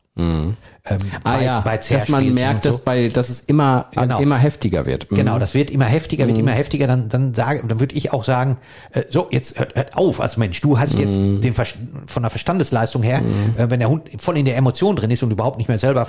Ähm, 0.88 0.98
Ah 1.24 1.38
bei- 1.38 1.44
ja, 1.44 1.60
bei 1.62 1.78
dass 1.78 2.10
man 2.10 2.34
merkt, 2.34 2.64
so. 2.64 2.70
dass, 2.70 2.80
bei, 2.80 3.08
dass 3.10 3.30
es 3.30 3.40
immer, 3.42 3.88
Genau. 3.96 4.20
immer 4.20 4.38
heftiger 4.38 4.86
wird. 4.86 5.10
Mhm. 5.12 5.16
Genau, 5.16 5.40
das 5.40 5.54
wird 5.56 5.72
immer 5.72 5.86
heftiger, 5.86 6.28
wird 6.28 6.38
immer 6.38 6.52
heftiger. 6.52 6.86
Dann, 6.86 7.10
dann 7.10 7.34
sage, 7.34 7.64
dann 7.68 7.80
würde 7.80 7.96
ich 7.96 8.14
auch 8.14 8.24
sagen, 8.24 8.58
äh, 8.92 9.04
so 9.10 9.28
jetzt 9.32 9.58
hört, 9.60 9.76
hört 9.76 9.98
auf 9.98 10.22
als 10.22 10.38
Mensch. 10.38 10.62
Du 10.62 10.78
hast 10.78 10.94
jetzt 11.00 11.18
den 11.18 11.54
Ver 11.54 11.66
von 12.06 12.22
der 12.24 12.30
Verstandesleistung 12.30 13.02
her, 13.02 13.22
äh, 13.58 13.70
wenn 13.70 13.80
der 13.80 13.90
Hund 13.90 14.10
voll 14.20 14.38
in 14.38 14.46
der 14.46 14.58
Emotion 14.58 14.96
drin 14.96 15.10
ist 15.10 15.24
und 15.24 15.32
überhaupt 15.32 15.58
nicht 15.58 15.68
mehr 15.68 15.78
selber 15.80 16.08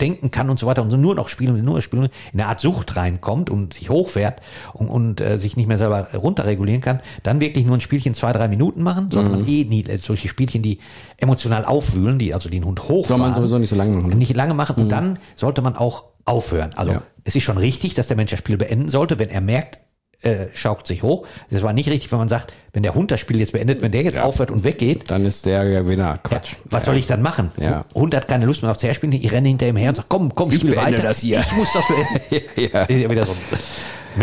denken 0.00 0.30
kann 0.30 0.50
und 0.50 0.58
so 0.58 0.66
weiter 0.66 0.82
und 0.82 0.90
so 0.90 0.96
nur 0.96 1.14
noch 1.14 1.28
spielen 1.28 1.54
und 1.54 1.64
nur 1.64 1.76
noch 1.76 1.82
spielen, 1.82 2.08
in 2.32 2.40
eine 2.40 2.48
Art 2.48 2.60
Sucht 2.60 2.96
reinkommt 2.96 3.50
und 3.50 3.74
sich 3.74 3.90
hochfährt 3.90 4.40
und, 4.72 4.88
und 4.88 5.20
äh, 5.20 5.38
sich 5.38 5.56
nicht 5.56 5.66
mehr 5.66 5.78
selber 5.78 6.08
runterregulieren 6.14 6.80
kann, 6.80 7.00
dann 7.22 7.40
wirklich 7.40 7.66
nur 7.66 7.76
ein 7.76 7.80
Spielchen 7.80 8.14
zwei, 8.14 8.32
drei 8.32 8.48
Minuten 8.48 8.82
machen, 8.82 9.10
sondern 9.10 9.44
eh 9.46 9.64
nie 9.64 9.84
solche 9.98 10.28
Spielchen, 10.28 10.62
die 10.62 10.78
emotional 11.16 11.64
aufwühlen, 11.64 12.18
die 12.18 12.34
also 12.34 12.48
den 12.48 12.64
Hund 12.64 12.78
Soll 12.80 12.88
hochfahren 12.96 13.20
man 13.22 13.34
sowieso 13.34 13.58
nicht 13.58 13.70
so 13.70 13.76
lange 13.76 13.96
machen. 13.96 14.08
ne? 14.10 14.14
nicht 14.16 14.34
lange 14.34 14.54
machen 14.54 14.82
und 14.82 14.88
dann 14.90 15.18
sollte 15.34 15.62
man 15.62 15.76
auch 15.76 16.04
aufhören. 16.24 16.70
Also 16.76 16.92
Ja. 16.92 17.02
es 17.24 17.34
ist 17.36 17.42
schon 17.42 17.58
richtig, 17.58 17.94
dass 17.94 18.08
der 18.08 18.16
Mensch 18.16 18.30
das 18.30 18.38
Spiel 18.38 18.56
beenden 18.56 18.88
sollte, 18.88 19.18
wenn 19.18 19.30
er 19.30 19.40
merkt, 19.40 19.78
äh, 20.22 20.46
schaukt 20.52 20.86
sich 20.88 21.02
hoch. 21.02 21.26
Das 21.50 21.62
war 21.62 21.72
nicht 21.72 21.88
richtig, 21.88 22.10
wenn 22.10 22.18
man 22.18 22.28
sagt, 22.28 22.54
wenn 22.72 22.82
der 22.82 22.94
Hund 22.94 23.10
das 23.10 23.20
Spiel 23.20 23.38
jetzt 23.38 23.52
beendet, 23.52 23.82
wenn 23.82 23.92
der 23.92 24.02
jetzt 24.02 24.18
aufhört 24.18 24.50
und 24.50 24.64
weggeht, 24.64 25.10
Dann 25.10 25.24
ist 25.24 25.46
der 25.46 25.64
Gewinner. 25.64 26.04
ja, 26.04 26.16
Quatsch. 26.18 26.54
was 26.64 26.84
soll 26.86 26.96
ich 26.96 27.06
dann 27.06 27.22
machen? 27.22 27.50
Ja. 27.60 27.84
Hund 27.94 28.14
hat 28.14 28.26
keine 28.28 28.44
Lust 28.46 28.62
mehr 28.62 28.70
auf 28.72 28.76
Zerspielen, 28.78 29.12
ich 29.14 29.30
renne 29.30 29.48
hinter 29.48 29.68
ihm 29.68 29.76
her 29.76 29.90
und 29.90 29.94
sage, 29.96 30.06
komm, 30.08 30.34
komm, 30.34 30.50
Ich 30.50 30.56
spiel 30.58 30.70
beende 30.70 30.92
weiter. 30.98 31.02
das 31.08 31.20
hier. 31.20 31.40
Ich 31.40 31.52
muss 31.52 31.72
das 31.72 31.84
beenden. 31.86 32.48
Ja. 32.72 32.82
Ist 32.82 32.98
ja 33.00 33.10
wieder 33.10 33.24
so 33.24 33.32
eine 33.32 33.60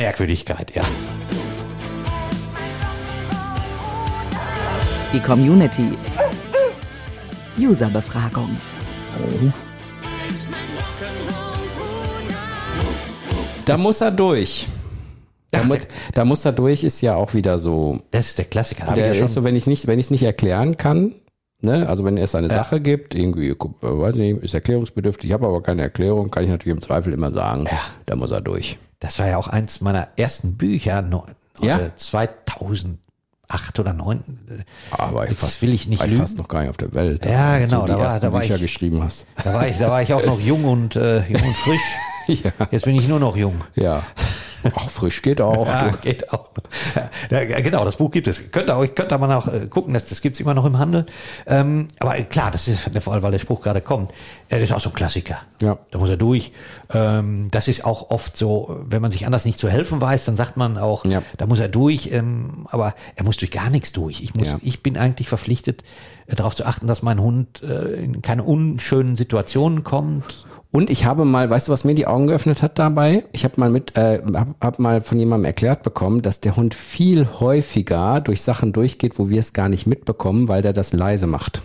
Merkwürdigkeit, 0.02 0.76
ja. 0.76 0.84
Die 5.14 5.20
Community. 5.22 5.94
Userbefragung. 7.58 8.58
Da 13.66 13.78
muss 13.78 14.02
er 14.02 14.12
durch. 14.12 14.68
Da, 15.58 15.64
mu 15.64 15.76
da 16.14 16.26
muss 16.26 16.46
er 16.46 16.52
durch, 16.52 16.84
ist 16.84 17.02
ja 17.02 17.16
auch 17.16 17.34
wieder 17.34 17.60
so. 17.60 18.00
Das 18.12 18.28
ist 18.28 18.38
der 18.38 18.46
Klassiker. 18.46 18.94
Der 18.94 19.12
ich 19.14 19.20
ja 19.20 19.26
ist 19.26 19.34
so, 19.34 19.44
wenn 19.44 19.56
ich 19.56 19.68
nicht, 19.68 19.88
wenn 19.88 20.00
ich 20.00 20.06
es 20.08 20.12
nicht 20.12 20.24
erklären 20.24 20.78
kann, 20.78 21.14
Ne? 21.62 21.88
Also 21.88 22.04
wenn 22.04 22.18
es 22.18 22.36
eine 22.36 22.50
Sache 22.50 22.80
gibt, 22.82 23.16
irgendwie, 23.16 23.50
äh, 23.50 23.56
weiß 23.82 24.16
nicht, 24.16 24.44
ist 24.44 24.54
erklärungsbedürftig, 24.54 25.30
ich 25.30 25.34
habe 25.34 25.48
aber 25.48 25.64
keine 25.64 25.82
Erklärung, 25.84 26.30
kann 26.30 26.44
ich 26.44 26.50
natürlich 26.50 26.76
im 26.76 26.82
Zweifel 26.84 27.14
immer 27.14 27.32
sagen, 27.32 27.66
Ja. 27.72 27.80
da 28.06 28.16
muss 28.18 28.30
er 28.32 28.42
durch. 28.42 28.78
Das 29.00 29.18
war 29.20 29.28
ja 29.28 29.38
auch 29.38 29.48
eins 29.48 29.80
meiner 29.82 30.10
ersten 30.18 30.58
Bücher, 30.58 31.02
no, 31.02 31.26
Ja. 31.62 31.80
äh, 31.80 31.90
2008 31.96 33.80
oder 33.80 33.94
9. 33.94 34.24
Aber 34.92 35.24
ich 35.24 35.32
Jetzt 35.32 35.40
fast, 35.40 35.62
will 35.62 35.74
ich 35.74 35.88
nicht 35.88 36.00
war 36.00 36.06
ich 36.06 36.12
lügen. 36.12 36.24
fast 36.24 36.38
noch 36.38 36.48
gar 36.48 36.60
nicht 36.62 36.70
auf 36.70 36.78
der 36.78 36.94
Welt. 36.94 37.26
Ja, 37.26 37.58
genau, 37.58 37.88
da 37.88 37.98
war- 38.00 38.20
da 38.20 38.32
war 38.34 38.42
Bücher 38.42 38.56
ich- 38.56 38.62
geschrieben 38.62 39.02
hast. 39.04 39.26
Da 39.44 39.54
war 39.54 39.68
ich, 39.68 39.78
da 39.78 39.90
war 39.90 40.02
ich 40.02 40.14
auch 40.14 40.26
noch 40.26 40.40
jung 40.46 40.66
und, 40.66 40.96
äh, 40.98 41.20
jung 41.28 41.42
und 41.42 41.56
frisch. 41.56 41.82
ja. 42.44 42.52
Jetzt 42.70 42.86
bin 42.86 42.96
ich 42.96 43.08
nur 43.08 43.20
noch 43.20 43.36
jung. 43.38 43.56
ja. 43.76 44.04
Ach, 44.74 44.90
frisch 44.90 45.22
geht 45.22 45.42
auch. 45.42 45.68
Ja, 45.68 45.90
geht 46.02 46.32
auch. 46.34 46.50
Ja, 47.30 47.44
genau, 47.62 47.86
das 47.86 47.98
Buch 47.98 48.12
gibt 48.12 48.28
es. 48.28 48.52
Könnt 48.52 48.70
ihr 48.70 48.88
könnt 48.88 49.12
ihr 49.12 49.18
mal 49.18 49.28
noch 49.28 49.48
äh, 49.48 49.68
gucken, 49.68 49.94
das, 49.94 50.06
das 50.06 50.22
gibt's 50.22 50.40
immer 50.40 50.54
noch 50.54 50.66
im 50.66 50.78
Handel. 50.80 51.06
Ähm, 51.46 51.88
aber 52.00 52.14
klar, 52.24 52.52
das 52.52 52.68
ist, 52.68 52.90
vor 53.02 53.14
allem, 53.14 53.24
weil 53.24 53.32
der 53.32 53.40
Spruch 53.40 53.62
gerade 53.62 53.82
kommt, 53.82 54.12
äh, 54.50 54.60
das 54.60 54.70
ist 54.70 54.72
auch 54.76 54.80
so 54.82 54.90
ein 54.90 54.96
Klassiker. 54.96 55.38
Ja. 55.62 55.78
Da 55.92 56.00
muss 56.00 56.10
er 56.10 56.18
durch. 56.18 56.52
Ähm, 56.94 57.50
das 57.52 57.68
ist 57.68 57.86
auch 57.86 58.10
oft 58.10 58.38
so, 58.38 58.80
wenn 58.88 59.02
man 59.02 59.12
sich 59.12 59.26
anders 59.26 59.46
nicht 59.46 59.60
zu 59.60 59.70
helfen 59.70 60.02
weiß, 60.02 60.26
dann 60.26 60.36
sagt 60.36 60.58
man 60.58 60.78
auch, 60.78 61.06
Ja. 61.06 61.22
da 61.38 61.46
muss 61.46 61.60
er 61.60 61.68
durch, 61.68 62.10
ähm, 62.12 62.68
aber 62.72 62.94
er 63.16 63.24
muss 63.26 63.38
durch 63.38 63.52
gar 63.52 63.70
nichts 63.70 63.92
durch. 63.92 64.22
Ich 64.22 64.36
muss, 64.36 64.48
Ja. 64.48 64.60
ich 64.62 64.82
bin 64.84 64.98
eigentlich 64.98 65.28
verpflichtet, 65.30 65.84
äh, 66.28 66.36
darauf 66.36 66.56
zu 66.56 66.66
achten, 66.66 66.88
dass 66.88 67.02
mein 67.02 67.20
Hund 67.22 67.62
äh, 67.64 67.94
in 67.96 68.22
keine 68.22 68.44
unschönen 68.44 69.16
Situationen 69.16 69.84
kommt. 69.84 70.46
Und 70.76 70.90
ich 70.90 71.06
habe 71.06 71.24
mal, 71.24 71.50
weißt 71.50 71.70
du, 71.70 71.72
was 71.72 71.86
mir 71.86 71.96
die 71.96 72.06
Augen 72.06 72.28
geöffnet 72.28 72.62
hat 72.62 72.78
dabei? 72.78 73.24
Ich 73.32 73.46
habe 73.46 73.58
mal 73.62 73.70
mit, 73.70 73.96
äh, 73.96 74.22
hab, 74.34 74.56
hab 74.60 74.80
mal 74.80 75.00
von 75.00 75.18
jemandem 75.18 75.46
erklärt 75.46 75.84
bekommen, 75.84 76.22
dass 76.22 76.42
der 76.42 76.58
Hund 76.58 76.74
viel 76.74 77.26
häufiger 77.40 78.20
durch 78.20 78.42
Sachen 78.42 78.74
durchgeht, 78.74 79.18
wo 79.18 79.30
wir 79.30 79.40
es 79.40 79.54
gar 79.54 79.70
nicht 79.70 79.88
mitbekommen, 79.88 80.50
weil 80.50 80.62
der 80.62 80.74
das 80.74 80.92
leise 80.92 81.28
macht. 81.28 81.62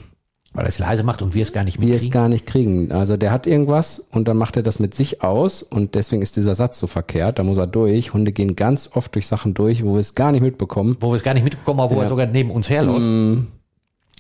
Weil 0.53 0.65
er 0.65 0.69
es 0.69 0.79
leise 0.79 1.03
macht 1.03 1.23
und 1.23 1.35
wir 1.35 1.43
es 1.43 1.53
gar 1.53 1.65
nicht 1.65 1.81
Wir 1.81 1.89
es 1.89 2.03
mitkriegen. 2.03 2.13
gar 2.13 2.29
nicht 2.29 2.47
kriegen. 2.47 2.93
Also 2.93 3.17
der 3.17 3.33
hat 3.33 3.49
irgendwas 3.49 3.99
und 4.13 4.29
dann 4.29 4.37
macht 4.37 4.57
er 4.57 4.63
das 4.63 4.79
mit 4.79 4.95
sich 4.95 5.25
aus 5.25 5.65
und 5.65 5.97
deswegen 5.97 6.23
ist 6.23 6.37
dieser 6.37 6.55
Satz 6.55 6.79
so 6.79 6.87
verkehrt. 6.87 7.41
Da 7.41 7.43
muss 7.43 7.59
er 7.59 7.67
durch. 7.67 8.13
Hunde 8.13 8.31
gehen 8.31 8.55
ganz 8.55 8.91
oft 8.95 9.13
durch 9.17 9.27
Sachen 9.27 9.55
durch, 9.55 9.85
wo 9.85 9.95
wir 9.95 10.01
es 10.01 10.15
gar 10.15 10.31
nicht 10.31 10.43
mitbekommen. 10.43 10.97
wo 11.01 11.11
wir 11.11 11.17
es 11.17 11.25
gar 11.25 11.35
nicht 11.35 11.43
mitbekommen 11.43 11.81
haben, 11.81 11.93
wo 11.93 12.01
er 12.01 12.07
sogar 12.07 12.27
neben 12.27 12.53
uns 12.53 12.71
herläuft. 12.71 13.09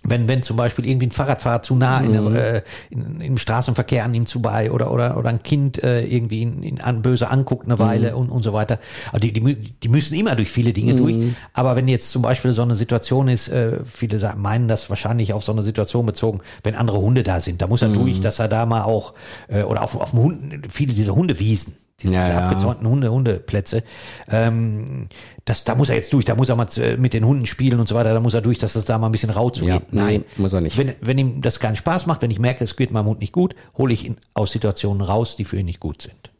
Wenn, 0.02 0.28
wenn 0.28 0.42
zum 0.42 0.57
Beispiel 0.57 0.87
irgendwie 0.87 1.09
ein 1.09 1.11
Fahrradfahrer 1.11 1.61
zu 1.62 1.76
nah 1.76 2.00
in, 2.00 2.12
der, 2.12 2.54
äh, 2.54 2.62
in, 2.88 3.21
im 3.21 3.38
Straßenverkehr 3.38 4.02
an 4.02 4.14
ihm 4.14 4.26
vorbei 4.26 4.71
oder, 4.73 4.92
oder, 4.92 5.19
oder 5.19 5.28
ein 5.28 5.42
Kind 5.42 5.83
äh, 5.83 6.02
irgendwie 6.04 6.40
ihn, 6.40 6.62
ihn 6.62 6.80
an, 6.80 7.02
böse 7.02 7.30
anguckt 7.30 7.66
eine 7.66 7.78
Weile 7.78 8.16
und, 8.16 8.30
und 8.30 8.42
so 8.42 8.54
weiter. 8.54 8.78
Also 9.12 9.19
die, 9.19 9.33
die, 9.33 9.54
die 9.54 9.88
müssen 9.88 10.14
immer 10.14 10.37
durch 10.37 10.50
viele 10.50 10.73
Dinge 10.73 10.95
durch. 10.95 11.16
Aber 11.52 11.76
wenn 11.76 11.87
jetzt 11.87 12.11
zum 12.11 12.23
Beispiel 12.23 12.54
so 12.54 12.62
eine 12.62 12.76
Situation 12.76 13.28
ist, 13.28 13.49
äh, 13.49 13.85
viele 13.85 14.19
sagen, 14.19 14.40
meinen 14.40 14.69
das 14.69 14.88
wahrscheinlich 14.88 15.35
auf 15.35 15.45
so 15.45 15.52
eine 15.52 15.62
Situation 15.62 16.07
bezogen, 16.07 16.40
wenn 16.62 16.75
andere 16.76 16.99
Hunde 16.99 17.23
da 17.23 17.38
sind, 17.40 17.61
da 17.61 17.66
muss 17.66 17.83
er 17.83 17.88
durch, 17.90 18.21
dass 18.23 18.38
er 18.38 18.49
da 18.49 18.64
mal 18.64 18.85
auch, 18.85 19.12
äh, 19.49 19.64
oder 19.64 19.83
auf, 19.83 20.00
auf 20.00 20.11
dem 20.11 20.21
Hund, 20.21 20.66
viele 20.71 20.95
dieser 20.95 21.14
Hundewiesen, 21.14 21.75
diese 22.02 22.14
Ja, 22.14 22.28
ja. 22.28 22.38
abgezäunten 22.49 22.87
Hunde, 22.88 23.11
Hundeplätze, 23.11 23.83
ähm, 24.30 25.09
das, 25.45 25.64
da 25.64 25.75
muss 25.75 25.88
er 25.88 25.97
jetzt 25.97 26.12
durch, 26.12 26.25
da 26.25 26.35
muss 26.35 26.49
er 26.49 26.57
mal 26.57 26.66
äh, 26.76 26.97
mit 26.97 27.12
den 27.14 27.25
Hunden 27.26 27.47
spielen 27.47 27.80
und 27.80 27.88
so 27.88 27.95
weiter, 27.95 28.12
da 28.14 28.21
muss 28.21 28.35
er 28.35 28.40
durch, 28.40 28.59
dass 28.59 28.75
es 28.75 28.85
da 28.85 28.99
mal 28.99 29.07
ein 29.09 29.12
bisschen 29.12 29.30
rau 29.30 29.50
zugeht. 29.50 29.75
Ja, 29.75 29.80
Nein, 29.90 30.25
muss 30.37 30.52
er 30.52 30.61
nicht. 30.61 30.76
Wenn, 30.78 30.92
wenn 31.00 31.19
ihm 31.19 31.42
das 31.42 31.61
keinen 31.61 31.76
Spaß 31.76 32.07
macht, 32.07 32.23
wenn 32.23 32.30
ich 32.30 32.38
merke, 32.38 32.64
es 32.64 32.76
geht 32.76 32.90
meinem 32.92 33.07
Hund 33.07 33.21
nicht 33.21 33.33
gut, 33.33 33.54
hole 33.76 33.92
ich 33.92 34.04
ihn 34.07 34.16
aus 34.35 34.52
Situationen 34.52 35.02
raus, 35.02 35.37
die 35.37 35.45
für 35.45 35.59
ihn 35.59 35.66
nicht 35.66 35.80
gut 35.80 36.02
sind. 36.02 36.30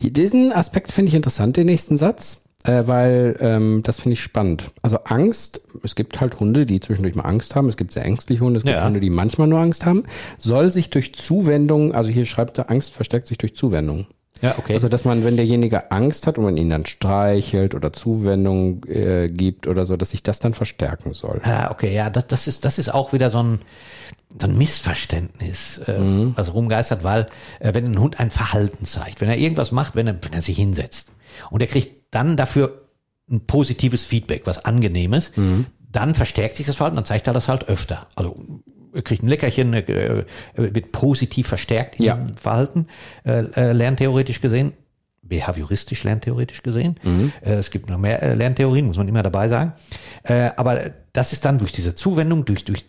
Diesen 0.00 0.52
Aspekt 0.52 0.90
finde 0.92 1.08
ich 1.10 1.14
interessant, 1.14 1.56
den 1.56 1.66
nächsten 1.66 1.96
Satz, 1.96 2.44
äh, 2.64 2.82
weil 2.86 3.36
ähm, 3.40 3.80
das 3.84 3.98
finde 4.00 4.14
ich 4.14 4.20
spannend. 4.22 4.70
Also 4.82 4.98
Angst, 5.04 5.62
es 5.82 5.94
gibt 5.94 6.20
halt 6.20 6.40
Hunde, 6.40 6.66
die 6.66 6.80
zwischendurch 6.80 7.14
mal 7.14 7.22
Angst 7.24 7.54
haben, 7.54 7.68
es 7.68 7.76
gibt 7.76 7.92
sehr 7.92 8.04
ängstliche 8.04 8.42
Hunde, 8.44 8.58
es 8.58 8.64
gibt 8.64 8.76
Ja. 8.76 8.84
Hunde, 8.84 9.00
die 9.00 9.10
manchmal 9.10 9.46
nur 9.48 9.60
Angst 9.60 9.86
haben, 9.86 10.04
soll 10.38 10.70
sich 10.70 10.90
durch 10.90 11.14
Zuwendung, 11.14 11.94
also 11.94 12.10
hier 12.10 12.24
schreibt 12.26 12.58
er, 12.58 12.70
Angst 12.70 12.92
verstärkt 12.92 13.26
sich 13.28 13.38
durch 13.38 13.54
Zuwendung. 13.56 14.06
Ja, 14.42 14.56
okay. 14.58 14.74
Also, 14.74 14.88
dass 14.88 15.04
man, 15.04 15.24
wenn 15.24 15.36
derjenige 15.36 15.90
Angst 15.92 16.26
hat 16.26 16.36
und 16.36 16.44
man 16.44 16.56
ihn 16.56 16.68
dann 16.68 16.84
streichelt 16.84 17.74
oder 17.74 17.92
Zuwendung 17.92 18.84
äh, 18.86 19.28
gibt 19.28 19.66
oder 19.68 19.86
so, 19.86 19.96
dass 19.96 20.10
sich 20.10 20.22
das 20.22 20.40
dann 20.40 20.52
verstärken 20.52 21.14
soll. 21.14 21.40
Ah, 21.44 21.70
okay, 21.70 21.94
ja, 21.94 22.10
das, 22.10 22.26
das 22.26 22.46
ist 22.48 22.64
das 22.64 22.78
ist 22.78 22.92
auch 22.92 23.12
wieder 23.12 23.30
so 23.30 23.42
ein 23.42 23.60
so 24.40 24.46
ein 24.46 24.56
Missverständnis, 24.58 25.78
äh, 25.86 25.98
Mhm. 25.98 26.32
was 26.36 26.52
rumgeistert, 26.54 27.04
weil 27.04 27.26
äh, 27.60 27.72
wenn 27.74 27.84
ein 27.86 27.98
Hund 28.00 28.18
ein 28.20 28.30
Verhalten 28.30 28.84
zeigt, 28.84 29.20
wenn 29.20 29.28
er 29.28 29.36
irgendwas 29.38 29.72
macht, 29.72 29.94
wenn 29.94 30.06
er, 30.06 30.16
wenn 30.22 30.32
er 30.32 30.42
sich 30.42 30.56
hinsetzt 30.56 31.10
und 31.50 31.60
er 31.60 31.66
kriegt 31.66 32.14
dann 32.14 32.36
dafür 32.36 32.82
ein 33.30 33.40
positives 33.46 34.04
Feedback, 34.04 34.42
was 34.46 34.64
angenehmes, 34.64 35.32
Mhm. 35.36 35.66
dann 35.90 36.14
verstärkt 36.14 36.56
sich 36.56 36.66
das 36.66 36.76
Verhalten, 36.76 36.96
dann 36.96 37.04
zeigt 37.04 37.26
er 37.26 37.32
das 37.34 37.48
halt 37.48 37.68
öfter. 37.68 38.06
Also 38.16 38.34
kriegt 39.04 39.22
ein 39.22 39.28
Leckerchen, 39.28 39.72
er 39.74 39.88
äh, 39.88 40.24
wird 40.54 40.92
positiv 40.92 41.46
verstärkt 41.48 41.96
in 41.98 42.04
Ja. 42.04 42.14
dem 42.16 42.36
Verhalten, 42.36 42.86
äh, 43.24 43.44
äh, 43.56 43.72
lerntheoretisch 43.72 44.40
gesehen. 44.40 44.72
Behavioristisch 45.24 46.02
lerntheoretisch 46.04 46.62
gesehen. 46.62 46.98
Äh, 47.42 47.52
es 47.54 47.70
gibt 47.70 47.88
noch 47.88 47.96
mehr 47.98 48.22
äh, 48.22 48.34
Lerntheorien, 48.34 48.86
muss 48.86 48.96
man 48.98 49.08
immer 49.08 49.22
dabei 49.22 49.48
sagen. 49.48 49.72
Äh, 50.24 50.50
aber 50.56 50.90
das 51.12 51.32
ist 51.32 51.44
dann 51.44 51.58
durch 51.58 51.72
diese 51.72 51.94
Zuwendung, 51.94 52.44
durch, 52.44 52.64
durch 52.64 52.84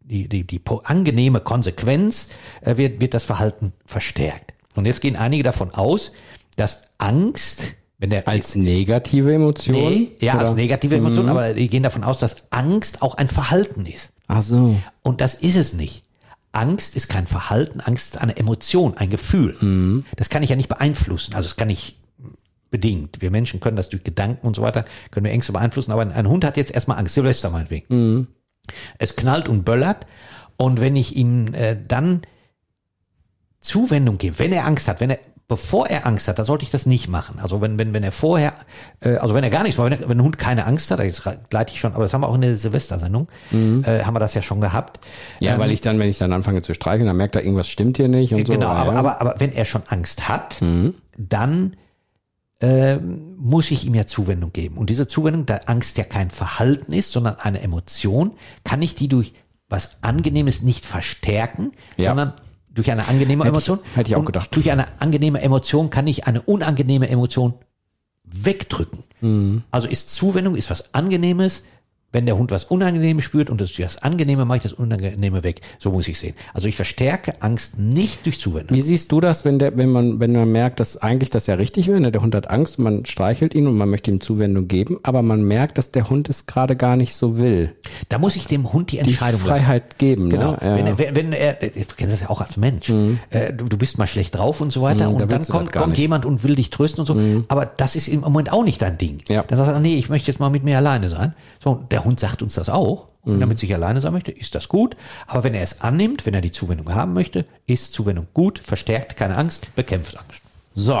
die, 0.00 0.28
die, 0.28 0.46
die 0.46 0.60
angenehme 0.84 1.40
Konsequenz, 1.40 2.28
äh, 2.60 2.76
wird, 2.76 3.00
wird 3.00 3.14
das 3.14 3.24
Verhalten 3.24 3.72
verstärkt. 3.86 4.52
Und 4.76 4.84
jetzt 4.86 5.00
gehen 5.00 5.16
einige 5.16 5.42
davon 5.42 5.72
aus, 5.72 6.12
dass 6.56 6.82
Angst, 6.98 7.64
wenn 7.98 8.10
der 8.10 8.28
Als 8.28 8.54
negative 8.54 9.34
Emotion? 9.34 9.74
nee, 9.76 10.12
ja, 10.20 10.34
als 10.34 10.42
Oder? 10.42 10.50
Mhm. 10.52 10.56
negative 10.56 10.96
Emotion, 10.96 11.28
aber 11.28 11.54
die 11.54 11.66
gehen 11.68 11.82
davon 11.82 12.04
aus, 12.04 12.20
dass 12.20 12.44
Angst 12.50 13.02
auch 13.02 13.16
ein 13.16 13.28
Verhalten 13.28 13.86
ist. 13.86 14.12
Ach 14.28 14.42
so. 14.42 14.78
Und 15.02 15.20
das 15.20 15.34
ist 15.34 15.56
es 15.56 15.72
nicht. 15.72 16.04
Angst 16.52 16.96
ist 16.96 17.08
kein 17.08 17.26
Verhalten, 17.26 17.80
Angst 17.80 18.14
ist 18.14 18.20
eine 18.20 18.36
Emotion, 18.36 18.96
ein 18.96 19.10
Gefühl. 19.10 19.56
Mhm. 19.60 20.04
Das 20.16 20.28
kann 20.28 20.42
ich 20.42 20.50
ja 20.50 20.56
nicht 20.56 20.68
beeinflussen. 20.68 21.34
Also 21.34 21.48
das 21.48 21.56
kann 21.56 21.70
ich 21.70 21.98
bedingt. 22.70 23.20
Wir 23.20 23.30
Menschen 23.30 23.60
können 23.60 23.76
das 23.76 23.88
durch 23.88 24.04
Gedanken 24.04 24.46
und 24.46 24.56
so 24.56 24.62
weiter, 24.62 24.84
können 25.10 25.24
wir 25.24 25.32
Ängste 25.32 25.52
beeinflussen. 25.52 25.92
Aber 25.92 26.02
ein, 26.02 26.28
Hund 26.28 26.44
hat 26.44 26.56
jetzt 26.56 26.72
erstmal 26.72 26.98
Angst, 26.98 27.14
Silvester 27.14 27.50
meinetwegen. 27.50 27.86
Mhm. 27.88 28.26
Es 28.98 29.16
knallt 29.16 29.48
und 29.48 29.64
böllert. 29.64 30.06
Und 30.56 30.80
wenn 30.80 30.96
ich 30.96 31.16
ihm 31.16 31.54
äh, 31.54 31.76
dann 31.86 32.22
Zuwendung 33.68 34.18
gebe, 34.18 34.38
wenn 34.38 34.52
er 34.52 34.64
Angst 34.66 34.88
hat, 34.88 35.00
wenn 35.00 35.10
er, 35.10 35.18
bevor 35.46 35.86
er 35.88 36.06
Angst 36.06 36.28
hat, 36.28 36.38
da 36.38 36.44
sollte 36.44 36.64
ich 36.64 36.70
das 36.70 36.84
nicht 36.86 37.08
machen. 37.08 37.38
Also 37.40 37.60
wenn, 37.60 37.78
wenn, 37.78 37.92
wenn 37.94 38.02
er 38.02 38.12
vorher, 38.12 38.52
äh, 39.00 39.16
also 39.16 39.34
wenn 39.34 39.44
er 39.44 39.50
gar 39.50 39.62
nichts, 39.62 39.78
wenn, 39.78 39.92
er, 39.92 40.08
wenn 40.08 40.18
ein 40.18 40.22
Hund 40.22 40.38
keine 40.38 40.66
Angst 40.66 40.90
hat, 40.90 41.00
jetzt 41.00 41.22
gleite 41.50 41.72
ich 41.72 41.80
schon, 41.80 41.92
aber 41.94 42.02
das 42.02 42.12
haben 42.14 42.20
wir 42.22 42.28
auch 42.28 42.34
in 42.34 42.40
der 42.42 42.56
Silvestersendung, 42.56 43.28
äh, 43.52 44.02
haben 44.04 44.14
wir 44.14 44.20
das 44.20 44.34
ja 44.34 44.42
schon 44.42 44.60
gehabt. 44.60 45.00
Mhm. 45.40 45.46
Ja, 45.46 45.54
Ähm, 45.54 45.60
weil 45.60 45.70
ich 45.70 45.80
dann, 45.80 45.98
wenn 45.98 46.08
ich 46.08 46.18
dann 46.18 46.32
anfange 46.32 46.62
zu 46.62 46.74
streicheln, 46.74 47.06
dann 47.06 47.16
merkt 47.16 47.34
er, 47.36 47.42
irgendwas 47.44 47.68
stimmt 47.68 47.96
hier 47.98 48.08
nicht 48.08 48.32
und 48.34 48.46
so. 48.46 48.52
Genau, 48.52 48.68
aber, 48.68 48.94
aber, 48.94 49.20
aber 49.20 49.34
wenn 49.38 49.52
er 49.52 49.64
schon 49.64 49.82
Angst 49.88 50.28
hat, 50.28 50.60
dann 51.16 51.76
ähm, 52.60 53.36
muss 53.38 53.70
ich 53.70 53.86
ihm 53.86 53.94
ja 53.94 54.06
Zuwendung 54.06 54.52
geben. 54.52 54.78
Und 54.78 54.90
diese 54.90 55.06
Zuwendung, 55.06 55.46
da 55.46 55.60
Angst 55.66 55.96
ja 55.96 56.04
kein 56.04 56.28
Verhalten 56.30 56.92
ist, 56.92 57.12
sondern 57.12 57.36
eine 57.36 57.60
Emotion, 57.60 58.32
kann 58.64 58.82
ich 58.82 58.94
die 58.96 59.08
durch 59.08 59.32
was 59.68 59.98
Angenehmes 60.02 60.62
nicht 60.62 60.84
verstärken, 60.84 61.72
Ja. 61.96 62.06
sondern 62.06 62.32
durch 62.78 62.90
eine 62.92 63.06
angenehme 63.08 63.44
Hätte 63.44 63.58
ich- 63.58 63.68
Emotion. 63.68 63.78
hätte 63.94 64.08
ich 64.10 64.16
auch 64.16 64.24
gedacht. 64.24 64.54
Durch 64.54 64.70
eine 64.70 64.86
angenehme 65.00 65.40
Emotion 65.42 65.90
kann 65.90 66.06
ich 66.06 66.26
eine 66.26 66.40
unangenehme 66.42 67.08
Emotion 67.08 67.54
wegdrücken. 68.24 69.00
Mhm. 69.20 69.64
Also 69.70 69.88
ist 69.88 70.10
Zuwendung, 70.14 70.54
ist 70.56 70.70
was 70.70 70.94
Angenehmes. 70.94 71.64
Wenn 72.10 72.24
der 72.24 72.38
Hund 72.38 72.50
was 72.50 72.64
Unangenehmes 72.64 73.22
spürt 73.22 73.50
und 73.50 73.60
das, 73.60 73.72
das 73.74 74.02
Angenehme 74.02 74.46
mache 74.46 74.56
ich 74.58 74.62
das 74.62 74.72
Unangenehme 74.72 75.44
weg. 75.44 75.60
So 75.78 75.92
muss 75.92 76.08
ich 76.08 76.18
sehen. 76.18 76.34
Also 76.54 76.66
ich 76.66 76.74
verstärke 76.74 77.42
Angst 77.42 77.78
nicht 77.78 78.24
durch 78.24 78.40
Zuwendung. 78.40 78.74
Wie 78.74 78.80
siehst 78.80 79.12
du 79.12 79.20
das, 79.20 79.44
wenn 79.44 79.58
der, 79.58 79.76
wenn 79.76 79.90
man, 79.90 80.18
wenn 80.18 80.32
man 80.32 80.50
merkt, 80.50 80.80
dass 80.80 80.96
eigentlich 80.96 81.28
das 81.28 81.46
ja 81.46 81.56
richtig 81.56 81.86
wäre, 81.88 82.00
ne? 82.00 82.10
der 82.10 82.22
Hund 82.22 82.34
hat 82.34 82.48
Angst, 82.48 82.78
und 82.78 82.84
man 82.84 83.04
streichelt 83.04 83.54
ihn 83.54 83.66
und 83.66 83.76
man 83.76 83.90
möchte 83.90 84.10
ihm 84.10 84.22
Zuwendung 84.22 84.68
geben, 84.68 84.96
aber 85.02 85.20
man 85.20 85.42
merkt, 85.44 85.76
dass 85.76 85.90
der 85.90 86.08
Hund 86.08 86.30
es 86.30 86.46
gerade 86.46 86.76
gar 86.76 86.96
nicht 86.96 87.14
so 87.14 87.36
will. 87.36 87.74
Da 88.08 88.16
muss 88.16 88.36
ich 88.36 88.46
dem 88.46 88.72
Hund 88.72 88.90
die 88.90 88.96
Die 88.96 89.00
Entscheidung 89.00 89.40
lassen. 89.42 89.46
Freiheit 89.64 89.98
geben, 89.98 90.30
Genau. 90.30 90.52
ne? 90.52 90.58
Ja. 90.62 90.76
Wenn, 90.76 90.86
er, 90.86 90.98
wenn, 90.98 91.14
wenn 91.14 91.32
er, 91.34 91.52
du 91.54 91.68
kennst 91.96 92.14
das 92.14 92.20
ja 92.22 92.30
auch 92.30 92.40
als 92.40 92.56
Mensch, 92.56 92.88
äh, 92.88 93.52
du, 93.52 93.66
du 93.66 93.76
bist 93.76 93.98
mal 93.98 94.06
schlecht 94.06 94.34
drauf 94.34 94.62
und 94.62 94.70
so 94.72 94.80
weiter 94.80 94.94
Mhm, 94.94 95.00
da 95.00 95.08
und 95.08 95.20
dann 95.20 95.28
du 95.28 95.36
das 95.36 95.48
kommt, 95.50 95.72
kommt 95.72 95.88
nicht. 95.88 95.98
Mhm. 95.98 96.02
jemand 96.02 96.24
und 96.24 96.42
will 96.42 96.54
dich 96.54 96.70
trösten 96.70 97.00
und 97.00 97.06
so, 97.06 97.44
aber 97.48 97.66
das 97.66 97.96
ist 97.96 98.08
im 98.08 98.20
Moment 98.20 98.50
auch 98.50 98.64
nicht 98.64 98.80
dein 98.80 98.96
Ding. 98.96 99.20
Ja. 99.28 99.42
Dann 99.42 99.58
sagst 99.58 99.74
du, 99.74 99.78
nee, 99.80 99.96
ich 99.96 100.08
möchte 100.08 100.28
jetzt 100.30 100.40
mal 100.40 100.48
mit 100.48 100.64
mir 100.64 100.78
alleine 100.78 101.10
sein. 101.10 101.34
So, 101.62 101.84
der 101.90 101.97
Hund 102.04 102.20
sagt 102.20 102.42
uns 102.42 102.54
das 102.54 102.68
auch 102.68 103.06
und 103.22 103.36
Mhm. 103.36 103.40
damit 103.40 103.58
sich 103.58 103.72
alleine 103.74 104.00
sein 104.00 104.12
möchte, 104.12 104.30
ist 104.32 104.54
das 104.54 104.68
gut, 104.68 104.96
aber 105.26 105.44
wenn 105.44 105.54
er 105.54 105.62
es 105.62 105.80
annimmt, 105.82 106.26
wenn 106.26 106.34
er 106.34 106.40
die 106.40 106.50
Zuwendung 106.52 106.94
haben 106.94 107.12
möchte, 107.12 107.44
ist 107.66 107.92
Zuwendung 107.92 108.26
gut, 108.34 108.58
verstärkt 108.58 109.16
keine 109.16 109.36
Angst, 109.36 109.74
bekämpft 109.74 110.16
Angst. 110.18 110.42
So, 110.74 111.00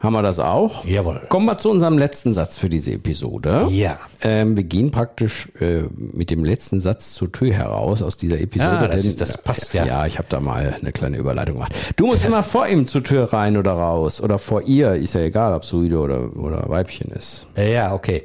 haben 0.00 0.12
wir 0.12 0.20
das 0.22 0.38
auch? 0.38 0.84
Jawohl. 0.84 1.22
Kommen 1.30 1.46
wir 1.46 1.56
zu 1.56 1.70
unserem 1.70 1.96
letzten 1.96 2.34
Satz 2.34 2.58
für 2.58 2.68
diese 2.68 2.92
Episode. 2.92 3.66
Ja. 3.70 3.98
Ähm, 4.20 4.54
wir 4.54 4.64
gehen 4.64 4.90
praktisch 4.90 5.48
äh, 5.60 5.84
mit 5.96 6.28
dem 6.28 6.44
letzten 6.44 6.78
Satz 6.78 7.14
zur 7.14 7.32
Tür 7.32 7.54
heraus 7.54 8.02
aus 8.02 8.18
dieser 8.18 8.38
Episode. 8.38 8.70
Ah, 8.80 8.86
das 8.88 9.00
denn- 9.00 9.10
ist- 9.12 9.20
das 9.22 9.38
passt, 9.38 9.72
ja. 9.72 9.86
Ja, 9.86 10.04
ich 10.06 10.18
habe 10.18 10.26
da 10.28 10.40
mal 10.40 10.76
eine 10.78 10.92
kleine 10.92 11.16
Überleitung 11.16 11.54
gemacht. 11.54 11.72
Du 11.96 12.06
musst 12.06 12.22
immer 12.26 12.42
vor 12.42 12.66
ihm 12.66 12.86
zur 12.86 13.02
Tür 13.02 13.32
rein 13.32 13.56
oder 13.56 13.72
raus 13.72 14.20
oder 14.20 14.38
vor 14.38 14.60
ihr, 14.62 14.92
ist 14.94 15.14
ja 15.14 15.22
egal, 15.22 15.54
ob 15.54 15.62
es 15.62 15.72
Rüde 15.72 15.98
oder, 15.98 16.36
oder 16.36 16.68
Weibchen 16.68 17.10
ist. 17.10 17.46
Ja, 17.56 17.94
okay. 17.94 18.24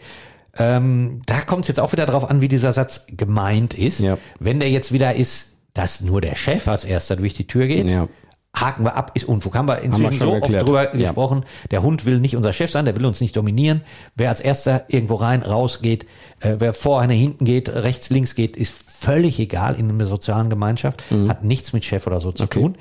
Ähm, 0.59 1.21
da 1.25 1.41
kommt 1.41 1.63
es 1.63 1.67
jetzt 1.69 1.79
auch 1.79 1.91
wieder 1.93 2.05
darauf 2.05 2.29
an, 2.29 2.41
wie 2.41 2.47
dieser 2.49 2.73
Satz 2.73 3.05
gemeint 3.07 3.73
ist. 3.73 3.99
Ja. 3.99 4.17
Wenn 4.39 4.59
der 4.59 4.69
jetzt 4.69 4.91
wieder 4.91 5.15
ist, 5.15 5.57
dass 5.73 6.01
nur 6.01 6.19
der 6.21 6.35
Chef 6.35 6.67
als 6.67 6.83
erster 6.85 7.15
durch 7.15 7.33
die 7.33 7.47
Tür 7.47 7.67
geht, 7.67 7.87
Ja. 7.87 8.07
haken 8.55 8.83
wir 8.83 8.95
ab, 8.95 9.11
ist 9.13 9.23
Unfug. 9.25 9.55
Haben 9.55 9.67
wir 9.67 9.79
inzwischen 9.79 10.13
schon 10.13 10.27
so 10.27 10.33
geklärt. 10.33 10.63
oft 10.63 10.67
drüber 10.67 10.83
Ja. 10.95 11.05
gesprochen. 11.05 11.45
Der 11.71 11.81
Hund 11.83 12.05
will 12.05 12.19
nicht 12.19 12.35
unser 12.35 12.51
Chef 12.51 12.71
sein, 12.71 12.85
der 12.85 12.95
will 12.97 13.05
uns 13.05 13.21
nicht 13.21 13.35
dominieren. 13.37 13.81
Wer 14.15 14.29
als 14.29 14.41
erster 14.41 14.85
irgendwo 14.89 15.15
rein, 15.15 15.43
raus 15.43 15.81
geht, 15.81 16.05
äh, 16.41 16.55
wer 16.59 16.73
vorne, 16.73 17.13
hinten 17.13 17.45
geht, 17.45 17.69
rechts, 17.69 18.09
links 18.09 18.35
geht, 18.35 18.57
ist 18.57 18.73
völlig 18.73 19.39
egal 19.39 19.75
in 19.79 19.89
einer 19.89 20.05
sozialen 20.05 20.49
Gemeinschaft, 20.49 21.03
hat 21.29 21.43
nichts 21.45 21.71
mit 21.71 21.85
Chef 21.85 22.05
oder 22.07 22.19
so 22.19 22.31
zu 22.33 22.43
Mhm. 22.43 22.47
Okay. 22.47 22.59
tun. 22.59 22.77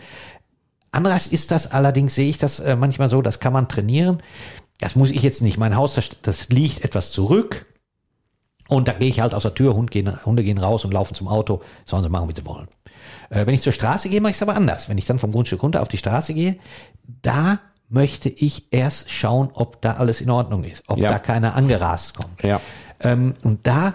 Andererseits 0.90 1.26
ist 1.28 1.50
das 1.50 1.70
allerdings, 1.70 2.14
sehe 2.14 2.28
ich 2.30 2.38
das 2.38 2.61
äh, 2.61 2.75
manchmal 2.75 3.08
so, 3.08 3.20
das 3.23 3.38
kann 3.40 3.52
man 3.52 3.68
trainieren. 3.68 4.18
Das 4.80 4.94
muss 4.97 5.11
ich 5.11 5.23
jetzt 5.23 5.42
nicht. 5.42 5.58
Mein 5.58 5.76
Haus, 5.76 5.94
das, 5.94 6.11
das 6.23 6.49
liegt 6.50 6.85
etwas 6.85 7.11
zurück. 7.12 7.66
Und 8.68 8.87
da 8.87 8.92
gehe 8.92 9.08
ich 9.08 9.20
halt 9.20 9.32
aus 9.35 9.42
der 9.44 9.54
Tür, 9.54 9.75
Hund 9.75 9.90
gehen, 9.90 10.25
Hunde 10.26 10.44
gehen 10.44 10.58
raus 10.58 10.85
und 10.85 10.92
laufen 10.92 11.14
zum 11.14 11.26
Auto, 11.26 11.62
sollen 11.87 12.02
sie 12.02 12.11
machen, 12.11 12.28
wie 12.28 12.35
sie 12.35 12.44
wollen. 12.47 12.68
Äh, 13.30 13.47
wenn 13.47 13.54
ich 13.54 13.62
zur 13.62 13.73
Straße 13.73 14.08
gehe, 14.11 14.20
mache 14.20 14.30
ich 14.30 14.37
es 14.37 14.42
aber 14.42 14.54
anders. 14.56 14.88
Wenn 14.90 14.99
ich 14.99 15.06
dann 15.06 15.18
vom 15.18 15.32
Grundstück 15.32 15.62
runter 15.62 15.80
auf 15.80 15.88
die 15.88 15.97
Straße 15.97 16.35
gehe, 16.35 16.58
da 17.23 17.61
möchte 17.88 18.28
ich 18.28 18.70
erst 18.70 19.11
schauen, 19.11 19.50
ob 19.54 19.80
da 19.80 19.94
alles 19.94 20.20
in 20.20 20.28
Ordnung 20.28 20.64
ist, 20.64 20.82
ob 20.87 20.99
Ja. 20.99 21.08
da 21.11 21.18
keiner 21.18 21.54
angerast 21.56 22.14
kommt. 22.14 22.42
Ja. 22.42 22.61
Ähm, 23.00 23.32
und 23.42 23.66
da, 23.66 23.94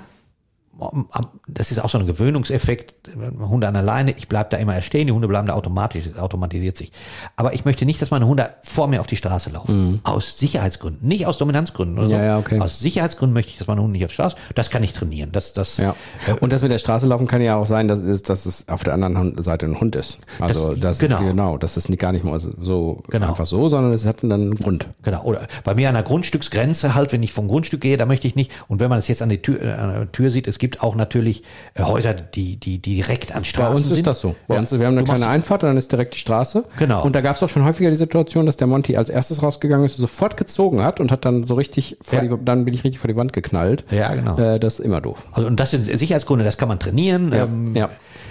das 1.48 1.72
ist 1.72 1.80
auch 1.80 1.90
so 1.90 1.98
ein 2.00 2.08
Gewöhnungseffekt, 2.08 2.96
Hunde 3.40 3.68
an 3.68 3.74
der 3.76 3.84
Leine, 3.84 4.16
ich 4.18 4.28
bleib 4.28 4.50
da 4.50 4.58
immer 4.58 4.82
stehen, 4.82 5.08
die 5.08 5.14
Hunde 5.14 5.28
bleiben 5.28 5.48
da 5.48 5.54
automatisch, 5.54 6.06
es 6.08 6.18
automatisiert 6.18 6.76
sich. 6.76 6.92
Aber 7.36 7.54
ich 7.54 7.64
möchte 7.64 7.86
nicht, 7.86 8.02
dass 8.02 8.12
meine 8.12 8.26
Hunde 8.28 8.50
vor 8.64 8.88
mir 8.88 9.00
auf 9.00 9.08
die 9.08 9.16
Straße 9.16 9.52
laufen. 9.52 10.02
Aus 10.04 10.38
Sicherheitsgründen, 10.38 11.08
nicht 11.08 11.28
aus 11.28 11.38
Dominanzgründen 11.38 12.00
oder 12.00 12.10
so. 12.10 12.16
Mhm. 12.16 12.22
Ja, 12.22 12.26
ja, 12.26 12.38
okay. 12.40 12.60
Aus 12.60 12.80
Sicherheitsgründen 12.80 13.34
möchte 13.34 13.52
ich, 13.52 13.60
dass 13.60 13.68
meine 13.68 13.82
Hunde 13.82 13.94
nicht 13.94 14.06
auf 14.06 14.12
die 14.12 14.16
Straße, 14.16 14.36
das 14.56 14.70
kann 14.72 14.84
ich 14.84 14.94
trainieren. 14.94 15.32
Das, 15.32 15.54
das, 15.54 15.78
Ja. 15.78 15.96
Und 16.40 16.52
das 16.52 16.62
mit 16.62 16.72
der 16.72 16.80
Straße 16.80 17.06
laufen 17.06 17.28
kann 17.28 17.42
ja 17.42 17.56
auch 17.56 17.66
sein, 17.68 17.88
dass 17.88 18.00
es, 18.00 18.24
dass 18.24 18.46
es 18.46 18.68
auf 18.68 18.84
der 18.84 18.94
anderen 18.94 19.42
Seite 19.44 19.66
ein 19.68 19.80
Hund 19.80 19.96
ist. 19.96 20.20
Also 20.40 20.74
das, 20.74 21.00
genau. 21.00 21.20
genau, 21.20 21.58
das 21.58 21.78
ist 21.78 21.96
gar 22.00 22.12
nicht 22.12 22.26
mal 22.26 22.40
so 22.40 23.04
Genau. 23.10 23.30
einfach 23.30 23.46
so, 23.46 23.70
sondern 23.70 23.94
es 23.94 24.06
hat 24.06 24.24
dann 24.24 24.32
einen 24.32 24.56
Grund. 24.56 24.88
Genau. 25.04 25.24
Oder 25.24 25.48
bei 25.64 25.76
mir 25.76 25.90
an 25.90 25.96
der 25.96 26.04
Grundstücksgrenze 26.04 26.96
halt, 26.96 27.14
wenn 27.14 27.22
ich 27.22 27.32
vom 27.32 27.48
Grundstück 27.48 27.82
gehe, 27.82 27.98
da 27.98 28.06
möchte 28.06 28.28
ich 28.28 28.36
nicht. 28.36 28.52
Und 28.68 28.80
wenn 28.80 28.90
man 28.90 29.00
es 29.00 29.08
jetzt 29.08 29.22
an 29.22 29.30
die 29.30 29.42
Tür, 29.42 29.62
äh, 29.62 29.72
an 29.74 29.94
der 29.94 30.12
Tür 30.12 30.30
sieht, 30.30 30.48
es 30.48 30.58
gibt 30.64 30.82
auch 30.82 30.96
natürlich 30.96 31.44
äh, 31.74 31.84
Häuser, 31.84 32.14
die, 32.14 32.56
die, 32.58 32.80
die 32.82 32.96
direkt 32.96 33.36
an 33.36 33.42
Bei 33.42 33.46
Straßen 33.46 33.76
uns 33.76 33.88
sind. 33.90 33.98
ist 33.98 34.08
das 34.08 34.22
so. 34.22 34.36
Bei 34.48 34.54
Ja. 34.56 34.62
uns, 34.62 34.72
wir 34.72 34.80
haben 34.88 34.94
eine 34.94 35.02
Du 35.02 35.08
machst- 35.08 35.20
kleine 35.22 35.34
Einfahrt 35.36 35.64
und 35.64 35.70
dann 35.70 35.78
ist 35.78 35.92
direkt 35.92 36.14
die 36.16 36.20
Straße. 36.20 36.64
Genau. 36.80 37.04
Und 37.04 37.14
da 37.16 37.20
gab 37.22 37.36
es 37.36 37.44
auch 37.44 37.50
schon 37.50 37.66
häufiger 37.66 37.90
die 37.90 37.98
Situation, 37.98 38.46
dass 38.46 38.56
der 38.56 38.68
Monty 38.68 38.96
als 38.96 39.10
erstes 39.10 39.44
rausgegangen 39.44 39.86
ist, 39.86 39.98
sofort 39.98 40.38
gezogen 40.38 40.82
hat 40.84 41.02
und 41.02 41.12
hat 41.12 41.26
dann 41.26 41.44
so 41.44 41.56
richtig 41.56 41.98
vor 42.02 42.24
Ja. 42.24 42.26
die, 42.38 42.46
dann 42.46 42.64
bin 42.64 42.74
ich 42.74 42.84
richtig 42.86 43.00
vor 43.00 43.10
die 43.10 43.18
Wand 43.18 43.34
geknallt. 43.34 43.84
Ja, 43.92 44.14
genau. 44.16 44.38
Äh, 44.38 44.60
das 44.60 44.80
ist 44.80 44.86
immer 44.86 45.02
doof. 45.02 45.22
Also 45.34 45.48
und 45.48 45.60
das 45.60 45.72
sind 45.72 45.86
Sicherheitsgründe, 45.86 46.46
das 46.46 46.58
kann 46.58 46.70
man 46.70 46.80
trainieren. 46.80 47.32
Ja, 47.34 47.44
Ähm, 47.44 47.76
ja. 47.76 47.90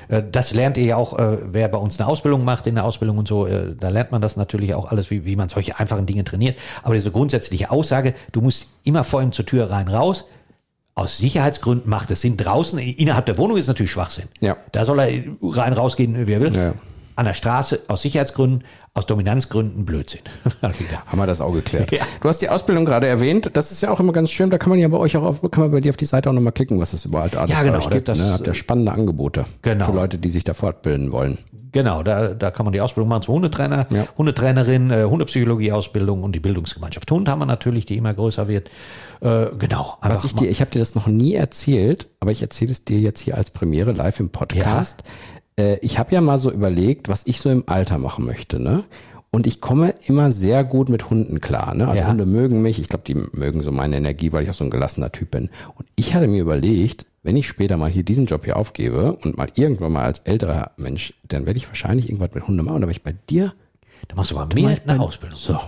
äh, 0.09 0.23
Das 0.33 0.53
lernt 0.55 0.77
ihr 0.79 0.85
ja 0.85 0.97
auch, 0.97 1.19
äh, 1.19 1.37
wer 1.53 1.69
bei 1.69 1.79
uns 1.79 2.01
eine 2.01 2.09
Ausbildung 2.09 2.45
macht, 2.45 2.67
in 2.67 2.75
der 2.77 2.85
Ausbildung 2.85 3.19
und 3.19 3.29
so, 3.29 3.47
da 3.79 3.89
lernt 3.91 4.11
man 4.13 4.23
das 4.23 4.37
natürlich 4.37 4.75
auch 4.75 4.91
alles, 4.91 5.11
wie, 5.11 5.25
wie 5.27 5.37
man 5.37 5.49
solche 5.49 5.79
einfachen 5.79 6.07
Dinge 6.07 6.25
trainiert. 6.25 6.59
Aber 6.83 6.95
diese 6.95 7.11
grundsätzliche 7.11 7.71
Aussage, 7.71 8.15
du 8.33 8.41
musst 8.41 8.69
immer 8.85 9.05
vor 9.05 9.23
ihm 9.23 9.33
zur 9.33 9.45
Tür 9.47 9.71
rein, 9.71 9.89
raus. 9.89 10.25
Aus 10.95 11.17
Sicherheitsgründen 11.19 11.89
macht 11.89 12.11
es 12.11 12.21
Sinn. 12.21 12.37
Draußen, 12.37 12.79
innerhalb 12.79 13.25
der 13.27 13.39
Wohnung 13.39 13.57
ist 13.57 13.67
natürlich 13.67 13.91
Schwachsinn. 13.93 14.29
Ja. 14.41 14.59
Da 14.73 14.85
soll 14.85 15.01
er 15.01 15.23
rein, 15.43 15.73
rausgehen, 15.73 16.27
wie 16.27 16.33
er 16.33 16.41
will. 16.41 16.55
Ja. 16.55 16.75
An 17.17 17.25
der 17.27 17.35
Straße, 17.35 17.81
aus 17.89 18.03
Sicherheitsgründen, 18.03 18.65
aus 18.95 19.07
Dominanzgründen, 19.07 19.85
Blödsinn. 19.85 20.21
Haben 20.63 21.19
wir 21.19 21.27
das 21.27 21.41
auch 21.41 21.53
geklärt. 21.53 21.93
Ja. 21.93 22.03
Du 22.21 22.29
hast 22.29 22.39
die 22.43 22.49
Ausbildung 22.49 22.85
gerade 22.85 23.07
erwähnt. 23.07 23.51
Das 23.55 23.73
ist 23.73 23.81
ja 23.83 23.91
auch 23.91 24.01
immer 24.01 24.13
ganz 24.13 24.31
schön. 24.31 24.51
Da 24.51 24.59
kann 24.59 24.71
man 24.71 24.79
ja 24.79 24.89
bei 24.89 24.99
euch 24.99 25.17
auch 25.17 25.23
auf, 25.23 25.41
kann 25.51 25.65
man 25.65 25.71
bei 25.73 25.81
dir 25.81 25.91
auf 25.91 25.97
die 25.97 26.05
Seite 26.07 26.29
auch 26.31 26.35
nochmal 26.35 26.53
klicken, 26.53 26.81
was 26.81 26.93
es 26.93 27.05
überall 27.05 27.31
alles 27.35 27.51
Ja, 27.51 27.59
bei 27.59 27.65
genau, 27.65 27.79
euch 27.79 27.91
gibt. 27.91 28.09
das- 28.09 28.19
ne? 28.19 28.33
Habt 28.33 28.47
ihr 28.47 28.55
spannende 28.55 28.93
Angebote 28.93 29.45
Genau. 29.63 29.87
für 29.87 29.93
Leute, 29.93 30.19
die 30.19 30.29
sich 30.31 30.45
da 30.45 30.55
fortbilden 30.55 31.13
wollen. 31.13 31.39
Genau, 31.75 32.03
da, 32.03 32.35
da 32.35 32.51
kann 32.51 32.67
man 32.67 32.75
die 32.75 32.83
Ausbildung 32.83 33.09
machen 33.09 33.23
zum 33.23 33.35
Hundetrainer, 33.37 33.87
Ja. 33.89 34.07
Hundetrainerin, 34.19 34.91
äh, 34.91 35.05
Hundepsychologie-Ausbildung 35.05 36.23
und 36.23 36.33
die 36.35 36.41
Bildungsgemeinschaft 36.41 37.11
Hund 37.11 37.31
haben 37.31 37.39
wir 37.39 37.47
natürlich, 37.47 37.87
die 37.87 37.97
immer 37.97 38.13
größer 38.13 38.47
wird. 38.47 38.71
Äh, 39.23 39.47
genau. 39.59 39.97
Was 40.03 40.25
ich 40.25 40.35
dir, 40.35 40.51
ich 40.51 40.61
habe 40.61 40.71
dir 40.71 40.81
das 40.81 40.95
noch 40.95 41.07
nie 41.07 41.33
erzählt, 41.35 42.09
aber 42.21 42.31
ich 42.31 42.43
erzähle 42.43 42.73
es 42.73 42.85
dir 42.85 42.99
jetzt 42.99 43.21
hier 43.21 43.39
als 43.39 43.51
Premiere 43.51 43.93
live 43.93 44.21
im 44.21 44.29
Podcast. 44.29 45.03
Äh, 45.63 45.79
ich 45.81 45.99
habe 45.99 46.13
ja 46.15 46.21
mal 46.21 46.39
so 46.39 46.51
überlegt, 46.51 47.09
was 47.09 47.27
ich 47.27 47.41
so 47.41 47.51
im 47.51 47.65
Alter 47.67 47.99
machen 47.99 48.27
möchte, 48.27 48.59
ne? 48.59 48.85
Und 49.35 49.47
ich 49.47 49.63
komme 49.63 49.95
immer 50.07 50.31
sehr 50.31 50.63
gut 50.63 50.91
mit 50.91 51.09
Hunden 51.09 51.41
klar. 51.41 51.75
Ne? 51.75 51.89
Also 51.89 52.01
Ja. 52.01 52.09
Hunde 52.09 52.27
mögen 52.27 52.61
mich. 52.61 52.79
Ich 52.79 52.89
glaube, 52.89 53.05
die 53.07 53.15
mögen 53.15 53.63
so 53.63 53.73
meine 53.73 53.97
Energie, 53.97 54.31
weil 54.31 54.43
ich 54.43 54.51
auch 54.51 54.55
so 54.55 54.65
ein 54.65 54.71
gelassener 54.71 55.11
Typ 55.11 55.31
bin. 55.31 55.49
Und 55.75 55.87
ich 55.97 56.15
hatte 56.15 56.27
mir 56.27 56.43
überlegt, 56.43 57.07
wenn 57.23 57.37
ich 57.37 57.49
später 57.49 57.79
mal 57.79 57.91
hier 57.91 58.03
diesen 58.03 58.27
Job 58.27 58.45
hier 58.45 58.59
aufgebe 58.59 59.17
und 59.25 59.39
mal 59.39 59.49
irgendwann 59.55 59.93
mal 59.93 60.05
als 60.05 60.19
älterer 60.19 60.73
Mensch, 60.77 61.15
dann 61.29 61.47
werde 61.47 61.57
ich 61.57 61.67
wahrscheinlich 61.67 62.11
irgendwas 62.11 62.35
mit 62.35 62.47
Hunden 62.47 62.63
machen. 62.63 62.75
Und 62.75 62.81
da 62.83 62.87
bin 62.87 62.95
ich 62.95 63.03
bei 63.03 63.15
dir. 63.31 63.55
Da 64.09 64.17
machst 64.17 64.33
du 64.33 64.37
aber 64.39 64.49
mach 64.55 64.55
mehr 64.55 64.79
eine 64.87 65.01
Ausbildung. 65.01 65.39
So. 65.39 65.59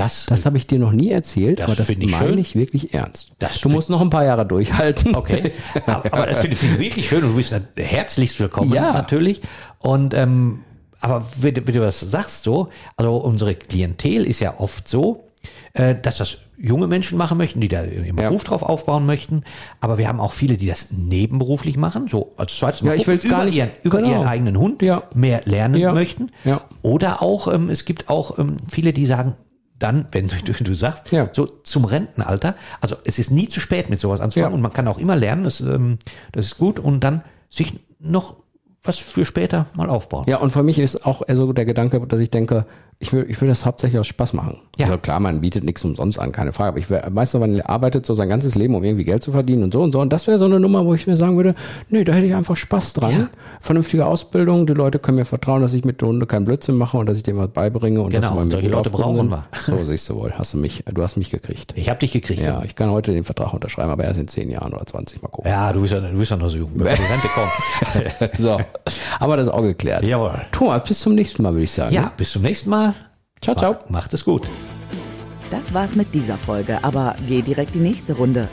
Das, 0.00 0.26
Das 0.26 0.46
habe 0.46 0.56
ich 0.56 0.66
dir 0.66 0.78
noch 0.78 0.92
nie 0.92 1.10
erzählt, 1.10 1.60
Das 1.60 1.66
aber 1.68 1.76
das 1.76 1.88
ich 1.90 1.98
meine 1.98 2.28
schön. 2.28 2.38
ich 2.38 2.56
wirklich 2.56 2.94
ernst. 2.94 3.30
Das 3.38 3.60
du 3.60 3.68
musst 3.68 3.90
noch 3.90 4.00
ein 4.00 4.10
paar 4.10 4.24
Jahre 4.24 4.46
durchhalten. 4.46 5.14
okay. 5.14 5.52
aber, 5.86 6.12
aber 6.12 6.26
das 6.26 6.38
finde 6.40 6.56
ich 6.60 6.78
wirklich 6.78 7.08
schön 7.08 7.22
und 7.24 7.30
du 7.30 7.36
bist 7.36 7.54
herzlichst 7.76 8.40
willkommen 8.40 8.72
Ja. 8.72 8.92
natürlich. 8.92 9.42
Und 9.78 10.14
ähm, 10.14 10.60
aber 11.00 11.24
wie, 11.40 11.52
du- 11.52 11.66
wie 11.66 11.72
du 11.72 11.80
das 11.80 12.00
sagst 12.00 12.44
so, 12.44 12.68
also 12.96 13.16
unsere 13.16 13.54
Klientel 13.54 14.26
ist 14.26 14.40
ja 14.40 14.58
oft 14.58 14.86
so, 14.88 15.24
äh, 15.72 15.94
dass 15.94 16.18
das 16.18 16.38
junge 16.58 16.86
Menschen 16.88 17.16
machen 17.16 17.38
möchten, 17.38 17.60
die 17.62 17.68
da 17.68 17.80
im 17.82 18.04
Ja. 18.04 18.12
Beruf 18.28 18.44
drauf 18.44 18.62
aufbauen 18.62 19.06
möchten. 19.06 19.44
Aber 19.80 19.96
wir 19.96 20.08
haben 20.08 20.20
auch 20.20 20.34
viele, 20.34 20.58
die 20.58 20.66
das 20.66 20.88
nebenberuflich 20.90 21.78
machen, 21.78 22.06
so 22.08 22.32
als 22.36 22.56
zweites 22.58 22.82
Ja, 22.82 22.92
ich 22.92 23.06
will's 23.06 23.22
gar 23.24 23.40
über 23.40 23.44
nicht- 23.46 23.56
ihren, 23.56 23.70
über 23.82 23.98
genau. 23.98 24.10
ihren 24.10 24.26
eigenen 24.26 24.58
Hund 24.58 24.82
Ja. 24.82 25.02
mehr 25.14 25.40
lernen 25.46 25.76
Ja. 25.80 25.92
möchten. 25.92 26.30
Ja. 26.44 26.60
Oder 26.82 27.22
auch, 27.22 27.48
ähm, 27.52 27.70
es 27.70 27.86
gibt 27.86 28.10
auch 28.10 28.38
ähm, 28.38 28.56
viele, 28.70 28.92
die 28.92 29.06
sagen, 29.06 29.36
dann, 29.80 30.06
wenn 30.12 30.28
du, 30.28 30.52
du 30.52 30.74
sagst, 30.74 31.10
Ja. 31.10 31.28
so 31.32 31.46
zum 31.46 31.84
Rentenalter, 31.84 32.54
also 32.80 32.94
es 33.04 33.18
ist 33.18 33.30
nie 33.32 33.48
zu 33.48 33.58
spät 33.58 33.90
mit 33.90 33.98
sowas 33.98 34.20
anzufangen 34.20 34.52
Ja. 34.52 34.54
und 34.56 34.62
man 34.62 34.72
kann 34.72 34.86
auch 34.86 34.98
immer 34.98 35.16
lernen, 35.16 35.42
das, 35.44 35.60
ähm, 35.60 35.98
das 36.30 36.44
ist 36.46 36.58
gut 36.58 36.78
und 36.78 37.00
dann 37.00 37.24
sich 37.48 37.80
noch 37.98 38.36
was 38.82 38.98
für 38.98 39.24
später 39.26 39.66
mal 39.74 39.90
aufbauen. 39.90 40.24
Ja, 40.28 40.38
und 40.38 40.50
für 40.50 40.62
mich 40.62 40.78
ist 40.78 41.04
auch 41.04 41.22
so 41.28 41.52
der 41.52 41.64
Gedanke, 41.66 42.00
dass 42.06 42.20
ich 42.20 42.30
denke, 42.30 42.64
ich 43.02 43.14
will, 43.14 43.24
ich 43.30 43.40
will 43.40 43.48
das 43.48 43.64
hauptsächlich 43.64 43.98
aus 43.98 44.06
Spaß 44.08 44.34
machen. 44.34 44.58
Ja. 44.76 44.84
Also 44.86 44.98
klar, 44.98 45.20
man 45.20 45.40
bietet 45.40 45.64
nichts 45.64 45.82
umsonst 45.82 46.18
an, 46.18 46.32
keine 46.32 46.52
Frage. 46.52 46.68
Aber 46.68 46.78
ich 46.78 46.90
will, 46.90 47.00
du, 47.02 47.38
man 47.38 47.60
arbeitet 47.62 48.04
so 48.04 48.14
sein 48.14 48.28
ganzes 48.28 48.54
Leben, 48.56 48.74
um 48.74 48.84
irgendwie 48.84 49.04
Geld 49.04 49.22
zu 49.22 49.32
verdienen 49.32 49.62
und 49.62 49.72
so 49.72 49.80
und 49.80 49.92
so. 49.92 50.00
Und 50.00 50.12
das 50.12 50.26
wäre 50.26 50.38
so 50.38 50.44
eine 50.44 50.60
Nummer, 50.60 50.84
wo 50.84 50.92
ich 50.92 51.06
mir 51.06 51.16
sagen 51.16 51.36
würde, 51.38 51.54
nee, 51.88 52.04
da 52.04 52.12
hätte 52.12 52.26
ich 52.26 52.34
einfach 52.34 52.58
Spaß 52.58 52.92
dran. 52.92 53.12
Ja. 53.12 53.28
Vernünftige 53.62 54.04
Ausbildung, 54.04 54.66
die 54.66 54.74
Leute 54.74 54.98
können 54.98 55.16
mir 55.16 55.24
vertrauen, 55.24 55.62
dass 55.62 55.72
ich 55.72 55.82
mit 55.84 56.02
der 56.02 56.08
Hunde 56.08 56.26
keinen 56.26 56.44
Blödsinn 56.44 56.76
mache 56.76 56.98
und 56.98 57.06
dass 57.06 57.16
ich 57.16 57.22
dem 57.22 57.38
was 57.38 57.48
beibringe 57.48 58.02
und 58.02 58.10
Genau, 58.10 58.34
dass 58.34 58.50
solche 58.50 58.68
Leute 58.68 58.90
brauchen 58.90 59.30
sind. 59.30 59.40
So, 59.66 59.84
siehst 59.84 60.08
du 60.10 60.16
wohl, 60.16 60.32
hast 60.32 60.52
du 60.54 60.58
mich, 60.58 60.84
du 60.84 61.02
hast 61.02 61.16
mich 61.16 61.30
gekriegt. 61.30 61.72
Ich 61.76 61.88
habe 61.88 61.98
dich 62.00 62.12
gekriegt. 62.12 62.42
Ja, 62.42 62.62
ich 62.64 62.74
kann 62.74 62.90
heute 62.90 63.12
den 63.12 63.24
Vertrag 63.24 63.54
unterschreiben, 63.54 63.90
aber 63.90 64.04
erst 64.04 64.18
in 64.18 64.28
zehn 64.28 64.50
Jahren 64.50 64.72
oder 64.72 64.84
20, 64.84 65.22
mal 65.22 65.28
gucken. 65.28 65.50
Ja, 65.50 65.72
du 65.72 65.80
bist 65.80 65.92
ja, 65.92 66.00
du 66.00 66.18
bist 66.18 66.30
ja 66.30 66.36
noch 66.36 66.48
so 66.48 66.58
jung, 66.58 66.70
bevor 66.74 66.96
die 66.96 67.02
Rente 67.02 67.28
kommt. 68.28 68.38
So, 68.38 68.58
aber 69.18 69.36
das 69.36 69.46
ist 69.46 69.52
auch 69.52 69.62
geklärt. 69.62 70.04
Jawohl. 70.04 70.40
Thomas, 70.52 70.86
bis 70.86 71.00
zum 71.00 71.14
nächsten 71.14 71.42
Mal, 71.42 71.52
würde 71.52 71.64
ich 71.64 71.70
sagen. 71.70 71.94
Ja, 71.94 72.12
bis 72.16 72.32
zum 72.32 72.42
nächsten 72.42 72.68
Mal. 72.70 72.89
Ciao, 73.40 73.56
ciao. 73.56 73.72
Macht, 73.72 73.90
macht 73.90 74.14
es 74.14 74.24
gut. 74.24 74.42
Das 75.50 75.74
war's 75.74 75.96
mit 75.96 76.14
dieser 76.14 76.38
Folge, 76.38 76.84
aber 76.84 77.16
geh 77.26 77.42
direkt 77.42 77.74
die 77.74 77.80
nächste 77.80 78.12
Runde. 78.12 78.48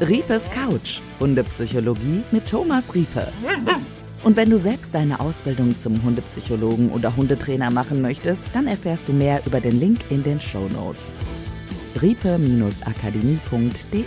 Riepes 0.00 0.50
Couch, 0.50 1.00
Hundepsychologie 1.18 2.22
mit 2.30 2.48
Thomas 2.48 2.94
Riepe. 2.94 3.32
Und 4.24 4.36
wenn 4.36 4.50
du 4.50 4.58
selbst 4.58 4.94
deine 4.94 5.20
Ausbildung 5.20 5.78
zum 5.78 6.02
Hundepsychologen 6.02 6.90
oder 6.90 7.16
Hundetrainer 7.16 7.70
machen 7.70 8.02
möchtest, 8.02 8.44
dann 8.52 8.66
erfährst 8.66 9.08
du 9.08 9.12
mehr 9.12 9.40
über 9.46 9.60
den 9.60 9.80
Link 9.80 10.00
in 10.10 10.22
den 10.22 10.40
Show 10.40 10.68
Notes. 10.68 11.12
riepe-akademie.de 12.00 14.04